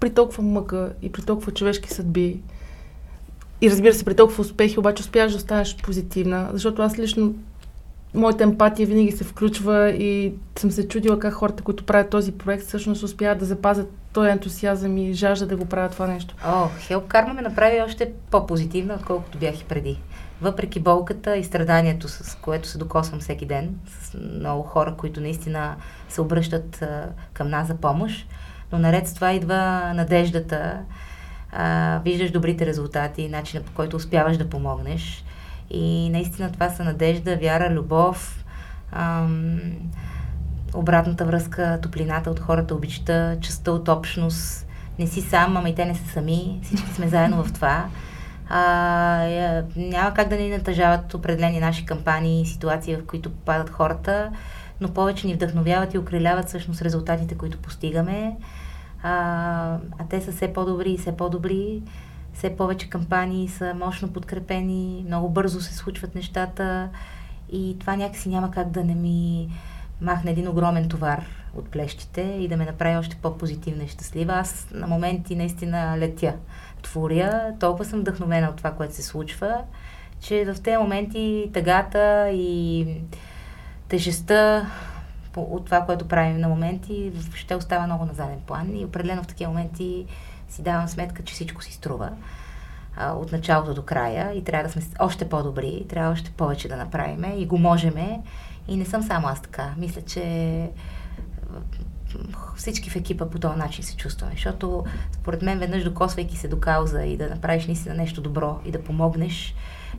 при 0.00 0.10
толкова 0.10 0.42
мъка 0.42 0.92
и 1.02 1.12
при 1.12 1.22
толкова 1.22 1.52
човешки 1.52 1.90
съдби 1.90 2.40
и 3.62 3.70
разбира 3.70 3.94
се, 3.94 4.04
при 4.04 4.14
толкова 4.14 4.40
успехи, 4.40 4.78
обаче 4.78 5.02
успяваш 5.02 5.32
да 5.32 5.38
останеш 5.38 5.76
позитивна, 5.76 6.50
защото 6.52 6.82
аз 6.82 6.98
лично 6.98 7.34
моята 8.14 8.44
емпатия 8.44 8.86
винаги 8.86 9.12
се 9.12 9.24
включва 9.24 9.90
и 9.90 10.34
съм 10.58 10.70
се 10.70 10.88
чудила 10.88 11.18
как 11.18 11.34
хората, 11.34 11.62
които 11.62 11.86
правят 11.86 12.10
този 12.10 12.32
проект, 12.32 12.66
всъщност 12.66 13.02
успяват 13.02 13.38
да 13.38 13.44
запазят 13.44 13.92
този 14.12 14.30
ентусиазъм 14.30 14.96
и 14.96 15.12
жажда 15.12 15.46
да 15.46 15.56
го 15.56 15.64
правят 15.64 15.92
това 15.92 16.06
нещо. 16.06 16.34
О, 16.46 16.68
Хелп 16.78 17.08
Карма 17.08 17.34
ме 17.34 17.42
направи 17.42 17.82
още 17.82 18.12
по-позитивна, 18.30 18.94
отколкото 18.94 19.38
бях 19.38 19.60
и 19.60 19.64
преди. 19.64 20.00
Въпреки 20.40 20.80
болката 20.80 21.36
и 21.36 21.44
страданието, 21.44 22.08
с 22.08 22.38
което 22.42 22.68
се 22.68 22.78
докосвам 22.78 23.20
всеки 23.20 23.46
ден, 23.46 23.74
с 24.00 24.14
много 24.14 24.62
хора, 24.62 24.94
които 24.98 25.20
наистина 25.20 25.76
се 26.08 26.20
обръщат 26.20 26.84
към 27.32 27.48
нас 27.48 27.68
за 27.68 27.74
помощ, 27.74 28.28
но 28.72 28.78
наред 28.78 29.08
с 29.08 29.14
това 29.14 29.32
идва 29.32 29.92
надеждата, 29.94 30.78
а, 31.52 32.00
виждаш 32.04 32.30
добрите 32.30 32.66
резултати, 32.66 33.28
начина 33.28 33.62
по 33.62 33.72
който 33.72 33.96
успяваш 33.96 34.36
да 34.36 34.50
помогнеш. 34.50 35.24
И 35.72 36.10
наистина 36.10 36.52
това 36.52 36.70
са 36.70 36.84
надежда, 36.84 37.36
вяра, 37.36 37.70
любов, 37.70 38.44
ам, 38.92 39.60
обратната 40.74 41.24
връзка, 41.24 41.78
топлината 41.82 42.30
от 42.30 42.40
хората, 42.40 42.74
обичата, 42.74 43.38
частта 43.40 43.72
от 43.72 43.88
общност. 43.88 44.66
Не 44.98 45.06
си 45.06 45.20
сам, 45.20 45.56
ама 45.56 45.68
и 45.68 45.74
те 45.74 45.84
не 45.84 45.94
са 45.94 46.08
сами. 46.08 46.60
Всички 46.62 46.90
сме 46.90 47.08
заедно 47.08 47.44
в 47.44 47.52
това. 47.52 47.86
А, 48.48 49.22
е, 49.22 49.62
няма 49.76 50.14
как 50.14 50.28
да 50.28 50.36
ни 50.36 50.48
натъжават 50.48 51.14
определени 51.14 51.60
наши 51.60 51.86
кампании 51.86 52.42
и 52.42 52.46
ситуации, 52.46 52.96
в 52.96 53.06
които 53.06 53.30
попадат 53.30 53.70
хората, 53.70 54.30
но 54.80 54.88
повече 54.88 55.26
ни 55.26 55.34
вдъхновяват 55.34 55.94
и 55.94 55.98
укриляват 55.98 56.48
всъщност 56.48 56.82
резултатите, 56.82 57.34
които 57.34 57.58
постигаме. 57.58 58.36
А, 59.02 59.12
а 59.98 60.04
те 60.10 60.20
са 60.20 60.32
все 60.32 60.52
по-добри 60.52 60.90
и 60.90 60.98
все 60.98 61.16
по-добри. 61.16 61.82
Все 62.32 62.56
повече 62.56 62.90
кампании 62.90 63.48
са 63.48 63.74
мощно 63.74 64.12
подкрепени, 64.12 65.04
много 65.06 65.28
бързо 65.28 65.60
се 65.60 65.74
случват 65.74 66.14
нещата 66.14 66.88
и 67.52 67.76
това 67.78 67.96
някакси 67.96 68.28
няма 68.28 68.50
как 68.50 68.70
да 68.70 68.84
не 68.84 68.94
ми 68.94 69.48
махне 70.00 70.30
един 70.30 70.48
огромен 70.48 70.88
товар 70.88 71.26
от 71.54 71.68
плещите 71.68 72.20
и 72.20 72.48
да 72.48 72.56
ме 72.56 72.64
направи 72.64 72.96
още 72.96 73.16
по-позитивна 73.22 73.84
и 73.84 73.88
щастлива. 73.88 74.32
Аз 74.32 74.66
на 74.72 74.86
моменти 74.86 75.36
наистина 75.36 75.98
летя, 75.98 76.34
творя, 76.82 77.54
толкова 77.60 77.84
съм 77.84 78.00
вдъхновена 78.00 78.48
от 78.48 78.56
това, 78.56 78.72
което 78.72 78.94
се 78.94 79.02
случва, 79.02 79.58
че 80.20 80.44
в 80.44 80.60
тези 80.60 80.76
моменти 80.76 81.50
тъгата 81.54 82.30
и 82.30 82.86
тежестта 83.88 84.70
от 85.36 85.64
това, 85.64 85.80
което 85.80 86.08
правим 86.08 86.40
на 86.40 86.48
моменти, 86.48 87.12
ще 87.34 87.54
остава 87.54 87.86
много 87.86 88.04
на 88.04 88.14
заден 88.14 88.40
план 88.46 88.76
и 88.76 88.84
определено 88.84 89.22
в 89.22 89.26
такива 89.26 89.50
моменти 89.50 90.06
си 90.52 90.62
давам 90.62 90.88
сметка, 90.88 91.22
че 91.24 91.34
всичко 91.34 91.62
си 91.62 91.72
струва 91.72 92.10
а, 92.96 93.12
от 93.12 93.32
началото 93.32 93.74
до 93.74 93.82
края 93.82 94.32
и 94.34 94.44
трябва 94.44 94.64
да 94.64 94.72
сме 94.72 94.82
още 95.00 95.28
по-добри, 95.28 95.86
трябва 95.88 96.12
още 96.12 96.30
повече 96.30 96.68
да 96.68 96.76
направиме 96.76 97.34
и 97.36 97.46
го 97.46 97.58
можеме. 97.58 98.22
И 98.68 98.76
не 98.76 98.84
съм 98.84 99.02
само 99.02 99.28
аз 99.28 99.42
така. 99.42 99.74
Мисля, 99.76 100.02
че 100.02 100.70
всички 102.56 102.90
в 102.90 102.96
екипа 102.96 103.26
по 103.26 103.38
този 103.38 103.58
начин 103.58 103.84
се 103.84 103.96
чувстваме, 103.96 104.32
защото 104.32 104.84
според 105.12 105.42
мен 105.42 105.58
веднъж 105.58 105.84
докосвайки 105.84 106.36
се 106.36 106.48
до 106.48 106.60
кауза 106.60 107.02
и 107.02 107.16
да 107.16 107.28
направиш 107.28 107.66
наистина 107.66 107.94
нещо 107.94 108.20
добро 108.20 108.60
и 108.64 108.70
да 108.70 108.84
помогнеш, 108.84 109.54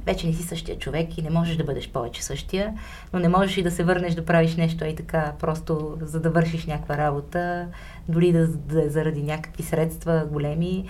вече 0.06 0.28
не 0.28 0.34
си 0.34 0.44
същия 0.44 0.80
човек 0.80 1.18
и 1.18 1.22
не 1.22 1.30
можеш 1.30 1.58
да 1.58 1.64
бъдеш 1.64 1.90
повече 1.90 2.24
същия, 2.24 2.74
но 3.14 3.20
не 3.20 3.30
можеш 3.30 3.58
и 3.58 3.64
да 3.64 3.72
се 3.72 3.84
върнеш 3.84 4.14
да 4.14 4.26
правиш 4.26 4.56
нещо 4.56 4.86
и 4.86 4.96
така, 4.96 5.34
просто 5.40 5.98
за 6.02 6.20
да 6.20 6.30
вършиш 6.30 6.66
някаква 6.66 6.98
работа, 6.98 7.68
дори 8.10 8.32
да, 8.32 8.48
да 8.48 8.90
заради 8.90 9.24
някакви 9.24 9.64
средства 9.64 10.26
големи. 10.32 10.90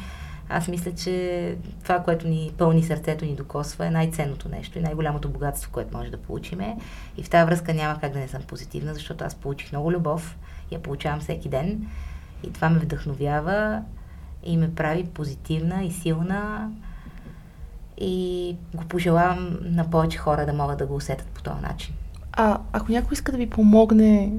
Аз 0.49 0.67
мисля, 0.67 0.91
че 0.95 1.55
това, 1.83 1.99
което 1.99 2.27
ни 2.27 2.51
пълни 2.57 2.83
сърцето 2.83 3.25
ни 3.25 3.35
докосва 3.35 3.85
е 3.85 3.89
най-ценното 3.89 4.49
нещо 4.49 4.77
и 4.77 4.81
най-голямото 4.81 5.29
богатство, 5.29 5.71
което 5.71 5.97
може 5.97 6.11
да 6.11 6.17
получиме. 6.17 6.77
И 7.17 7.23
в 7.23 7.29
тази 7.29 7.45
връзка 7.45 7.73
няма 7.73 7.99
как 7.99 8.13
да 8.13 8.19
не 8.19 8.27
съм 8.27 8.41
позитивна, 8.41 8.93
защото 8.93 9.23
аз 9.23 9.35
получих 9.35 9.71
много 9.71 9.91
любов, 9.91 10.37
я 10.71 10.79
получавам 10.79 11.19
всеки 11.19 11.49
ден 11.49 11.87
и 12.43 12.53
това 12.53 12.69
ме 12.69 12.79
вдъхновява 12.79 13.81
и 14.43 14.57
ме 14.57 14.75
прави 14.75 15.03
позитивна 15.03 15.83
и 15.83 15.91
силна 15.91 16.71
и 17.97 18.55
го 18.73 18.83
пожелавам 18.83 19.57
на 19.61 19.89
повече 19.89 20.17
хора 20.17 20.45
да 20.45 20.53
могат 20.53 20.77
да 20.77 20.85
го 20.85 20.95
усетят 20.95 21.27
по 21.27 21.43
този 21.43 21.61
начин. 21.61 21.95
А 22.31 22.57
ако 22.73 22.91
някой 22.91 23.13
иска 23.13 23.31
да 23.31 23.37
ви 23.37 23.49
помогне 23.49 24.33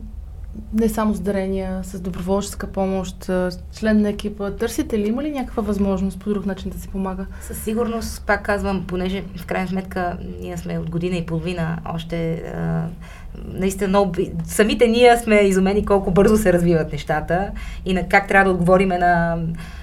не 0.73 0.89
само 0.89 1.15
с 1.15 1.21
дарения, 1.21 1.85
с 1.85 2.01
доброволческа 2.01 2.67
помощ, 2.67 3.31
член 3.73 4.01
на 4.01 4.09
екипа. 4.09 4.51
Търсите 4.51 4.99
ли, 4.99 5.09
има 5.09 5.23
ли 5.23 5.31
някаква 5.31 5.63
възможност 5.63 6.21
по 6.21 6.31
друг 6.31 6.47
начин 6.47 6.71
да 6.71 6.79
се 6.79 6.89
помага? 6.89 7.27
Със 7.41 7.65
сигурност, 7.65 8.27
пак 8.27 8.43
казвам, 8.43 8.85
понеже 8.87 9.25
в 9.37 9.47
крайна 9.47 9.69
сметка 9.69 10.19
ние 10.41 10.57
сме 10.57 10.79
от 10.79 10.91
година 10.91 11.17
и 11.17 11.27
половина 11.27 11.79
още 11.95 12.35
а, 12.35 12.87
наистина 13.53 14.11
самите 14.45 14.87
ние 14.87 15.17
сме 15.17 15.35
изумени 15.35 15.85
колко 15.85 16.11
бързо 16.11 16.37
се 16.37 16.53
развиват 16.53 16.93
нещата 16.93 17.51
и 17.87 17.95
на 17.95 18.09
как 18.09 18.29
трябва 18.29 18.45
да 18.45 18.51
отговорим 18.51 18.89
на 18.89 19.39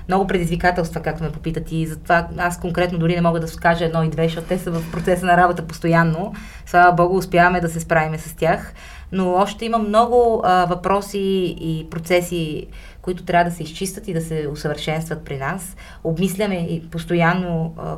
много 0.08 0.28
предизвикателства, 0.28 1.02
както 1.02 1.24
ме 1.24 1.32
попитат 1.32 1.72
и 1.72 1.88
затова 1.88 2.28
аз 2.38 2.60
конкретно 2.60 3.00
дори 3.00 3.16
не 3.16 3.22
мога 3.22 3.40
да 3.40 3.48
скажа 3.48 3.86
едно 3.86 4.04
и 4.04 4.10
две, 4.10 4.24
защото 4.24 4.48
те 4.48 4.58
са 4.58 4.72
в 4.72 4.92
процеса 4.92 5.26
на 5.26 5.38
работа 5.38 5.68
постоянно. 5.68 6.34
Слава 6.66 6.92
Богу, 6.92 7.18
успяваме 7.18 7.62
да 7.62 7.70
се 7.70 7.80
справиме 7.80 8.18
с 8.18 8.36
тях 8.36 8.74
но 9.12 9.34
още 9.34 9.66
има 9.66 9.78
много 9.78 10.42
а, 10.44 10.66
въпроси 10.66 11.56
и 11.60 11.88
процеси, 11.90 12.68
които 13.02 13.24
трябва 13.24 13.50
да 13.50 13.56
се 13.56 13.64
изчистят 13.64 14.08
и 14.08 14.14
да 14.14 14.22
се 14.22 14.48
усъвършенстват 14.52 15.26
при 15.26 15.38
нас. 15.38 15.76
Обмисляме 16.04 16.56
и 16.56 16.90
постоянно 16.92 17.74
а, 17.78 17.98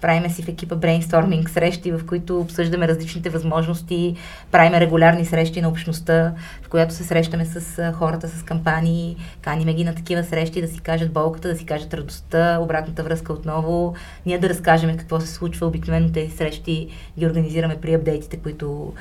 правиме 0.00 0.30
си 0.30 0.42
в 0.42 0.48
екипа 0.48 0.74
брейнсторминг 0.74 1.50
срещи, 1.50 1.92
в 1.92 2.06
които 2.06 2.40
обсъждаме 2.40 2.88
различните 2.88 3.30
възможности, 3.30 4.16
правиме 4.50 4.80
регулярни 4.80 5.24
срещи 5.24 5.60
на 5.60 5.68
общността, 5.68 6.34
в 6.62 6.68
която 6.68 6.94
се 6.94 7.04
срещаме 7.04 7.44
с 7.44 7.92
хората, 7.92 8.28
с 8.28 8.42
кампании, 8.42 9.16
каниме 9.42 9.74
ги 9.74 9.84
на 9.84 9.94
такива 9.94 10.24
срещи 10.24 10.62
да 10.62 10.68
си 10.68 10.80
кажат 10.80 11.12
болката, 11.12 11.48
да 11.48 11.56
си 11.56 11.66
кажат 11.66 11.94
радостта, 11.94 12.58
обратната 12.60 13.02
връзка 13.02 13.32
отново, 13.32 13.94
ние 14.26 14.38
да 14.38 14.48
разкажем 14.48 14.96
какво 14.96 15.20
се 15.20 15.26
случва. 15.26 15.66
Обикновено 15.66 16.12
тези 16.12 16.36
срещи 16.36 16.88
ги 17.18 17.26
организираме 17.26 17.76
при 17.80 17.94
апдейтите, 17.94 18.36
които 18.36 18.92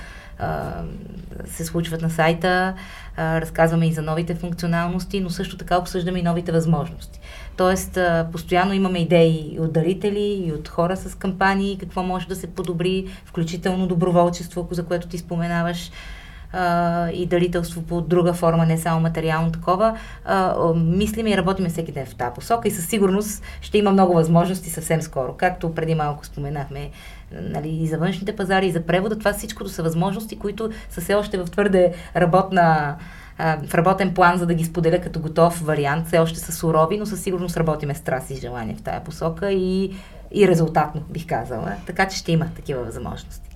се 1.46 1.66
случват 1.66 2.02
на 2.02 2.10
сайта, 2.10 2.74
разказваме 3.18 3.88
и 3.88 3.94
за 3.94 4.02
новите 4.02 4.36
функционалности, 4.36 5.20
но 5.20 5.30
също 5.30 5.58
така 5.58 5.78
обсъждаме 5.78 6.20
и 6.20 6.24
новите 6.24 6.52
възможности. 6.52 7.20
Тоест, 7.58 8.00
постоянно 8.32 8.74
имаме 8.74 9.00
идеи 9.00 9.58
от 9.60 9.74
дарители 9.74 10.44
и 10.48 10.52
от 10.52 10.68
хора 10.68 10.98
с 10.98 11.16
кампании, 11.16 11.78
какво 11.78 12.04
може 12.04 12.28
да 12.28 12.36
се 12.36 12.48
подобри, 12.48 13.08
включително 13.26 13.88
доброволчество, 13.88 14.68
за 14.72 14.86
което 14.86 15.08
ти 15.08 15.18
споменаваш 15.18 15.92
и 17.14 17.26
дарителство 17.30 17.82
по 17.82 18.02
друга 18.02 18.34
форма, 18.34 18.66
не 18.66 18.78
само 18.78 19.02
материално 19.02 19.52
такова. 19.52 19.98
Мислиме 20.76 21.30
и 21.32 21.38
работиме 21.38 21.70
всеки 21.70 21.92
ден 21.92 22.06
в 22.06 22.16
тази 22.16 22.34
посока 22.36 22.68
и 22.68 22.72
със 22.72 22.86
сигурност 22.86 23.44
ще 23.62 23.78
има 23.78 23.92
много 23.92 24.14
възможности 24.14 24.70
съвсем 24.70 25.02
скоро. 25.02 25.34
Както 25.38 25.76
преди 25.76 25.96
малко 25.96 26.26
споменахме, 26.26 26.90
нали, 27.42 27.70
и 27.70 27.88
за 27.88 27.98
външните 27.98 28.36
пазари, 28.36 28.68
и 28.68 28.72
за 28.72 28.82
превода, 28.82 29.20
това 29.20 29.34
всичкото 29.34 29.70
са 29.70 29.84
възможности, 29.84 30.40
които 30.40 30.70
са 30.90 31.02
все 31.02 31.16
още 31.16 31.38
в 31.38 31.46
твърде 31.46 31.94
работна 32.16 32.96
в 33.40 33.74
работен 33.74 34.14
план, 34.14 34.38
за 34.38 34.46
да 34.46 34.54
ги 34.54 34.66
споделя 34.66 35.02
като 35.02 35.20
готов 35.20 35.62
вариант. 35.62 36.08
Все 36.08 36.20
още 36.20 36.40
са 36.40 36.52
сурови, 36.52 36.98
но 36.98 37.06
със 37.06 37.22
сигурност 37.22 37.58
работиме 37.58 37.96
с 37.96 38.02
траси 38.02 38.34
и 38.34 38.38
желание 38.38 38.76
в 38.76 38.82
тая 38.82 39.04
посока 39.04 39.52
и, 39.52 39.94
и 40.32 40.48
резултатно, 40.48 41.02
бих 41.10 41.28
казала. 41.28 41.72
Така 41.86 42.08
че 42.08 42.18
ще 42.18 42.32
има 42.32 42.46
такива 42.56 42.84
възможности. 42.84 43.50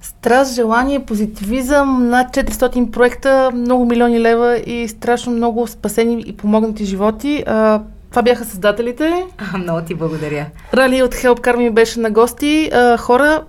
Страст, 0.00 0.54
желание, 0.54 1.04
позитивизъм, 1.04 2.08
над 2.08 2.36
400 2.36 2.90
проекта, 2.90 3.50
много 3.54 3.84
милиони 3.84 4.20
лева 4.20 4.58
и 4.58 4.88
страшно 4.88 5.32
много 5.32 5.66
спасени 5.66 6.24
и 6.26 6.36
помогнати 6.36 6.84
животи. 6.84 7.44
А, 7.46 7.82
това 8.10 8.22
бяха 8.22 8.44
създателите. 8.44 9.24
А, 9.54 9.58
много 9.58 9.82
ти 9.82 9.94
благодаря. 9.94 10.46
Рали 10.74 11.02
от 11.02 11.14
Help 11.14 11.40
Car 11.40 11.56
ми 11.56 11.70
беше 11.70 12.00
на 12.00 12.10
гости. 12.10 12.70
А, 12.72 12.96
хора, 12.96 13.44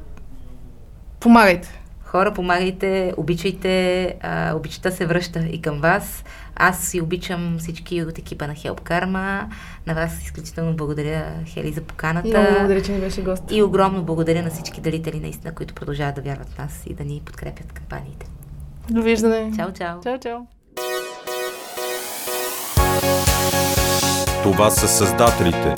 помагайте. 1.19 1.82
Хора, 2.13 2.33
помагайте, 2.33 3.13
обичайте, 3.17 4.05
а, 4.21 4.53
обичата 4.55 4.91
се 4.91 5.05
връща 5.05 5.39
и 5.39 5.61
към 5.61 5.81
вас. 5.81 6.23
Аз 6.55 6.79
си 6.79 7.01
обичам 7.01 7.55
всички 7.59 8.03
от 8.03 8.17
екипа 8.17 8.47
на 8.47 8.53
Help 8.53 8.81
Karma. 8.81 9.43
На 9.87 9.93
вас 9.93 10.23
изключително 10.23 10.73
благодаря, 10.73 11.25
Хели, 11.45 11.71
за 11.71 11.81
поканата. 11.81 12.27
Много 12.27 12.47
благодаря, 12.51 12.81
че 12.81 12.91
ни 12.91 12.99
беше 12.99 13.21
гост. 13.21 13.43
И 13.51 13.63
огромно 13.63 14.03
благодаря 14.03 14.43
на 14.43 14.49
всички 14.49 14.81
дарители, 14.81 15.19
наистина, 15.19 15.53
които 15.55 15.73
продължават 15.73 16.15
да 16.15 16.21
вярват 16.21 16.49
в 16.49 16.57
нас 16.57 16.83
и 16.87 16.93
да 16.93 17.03
ни 17.03 17.21
подкрепят 17.25 17.73
кампаниите. 17.73 18.25
Довиждане. 18.89 19.51
Чао, 19.55 19.71
чао. 19.73 20.01
Чао, 20.03 20.19
чао. 20.19 20.39
Това 24.43 24.69
са 24.69 24.87
създателите, 24.87 25.75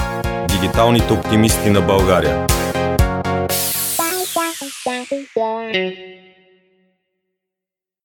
дигиталните 0.48 1.14
оптимисти 1.14 1.70
на 1.70 1.82
България. 1.82 2.48
one. 5.34 6.35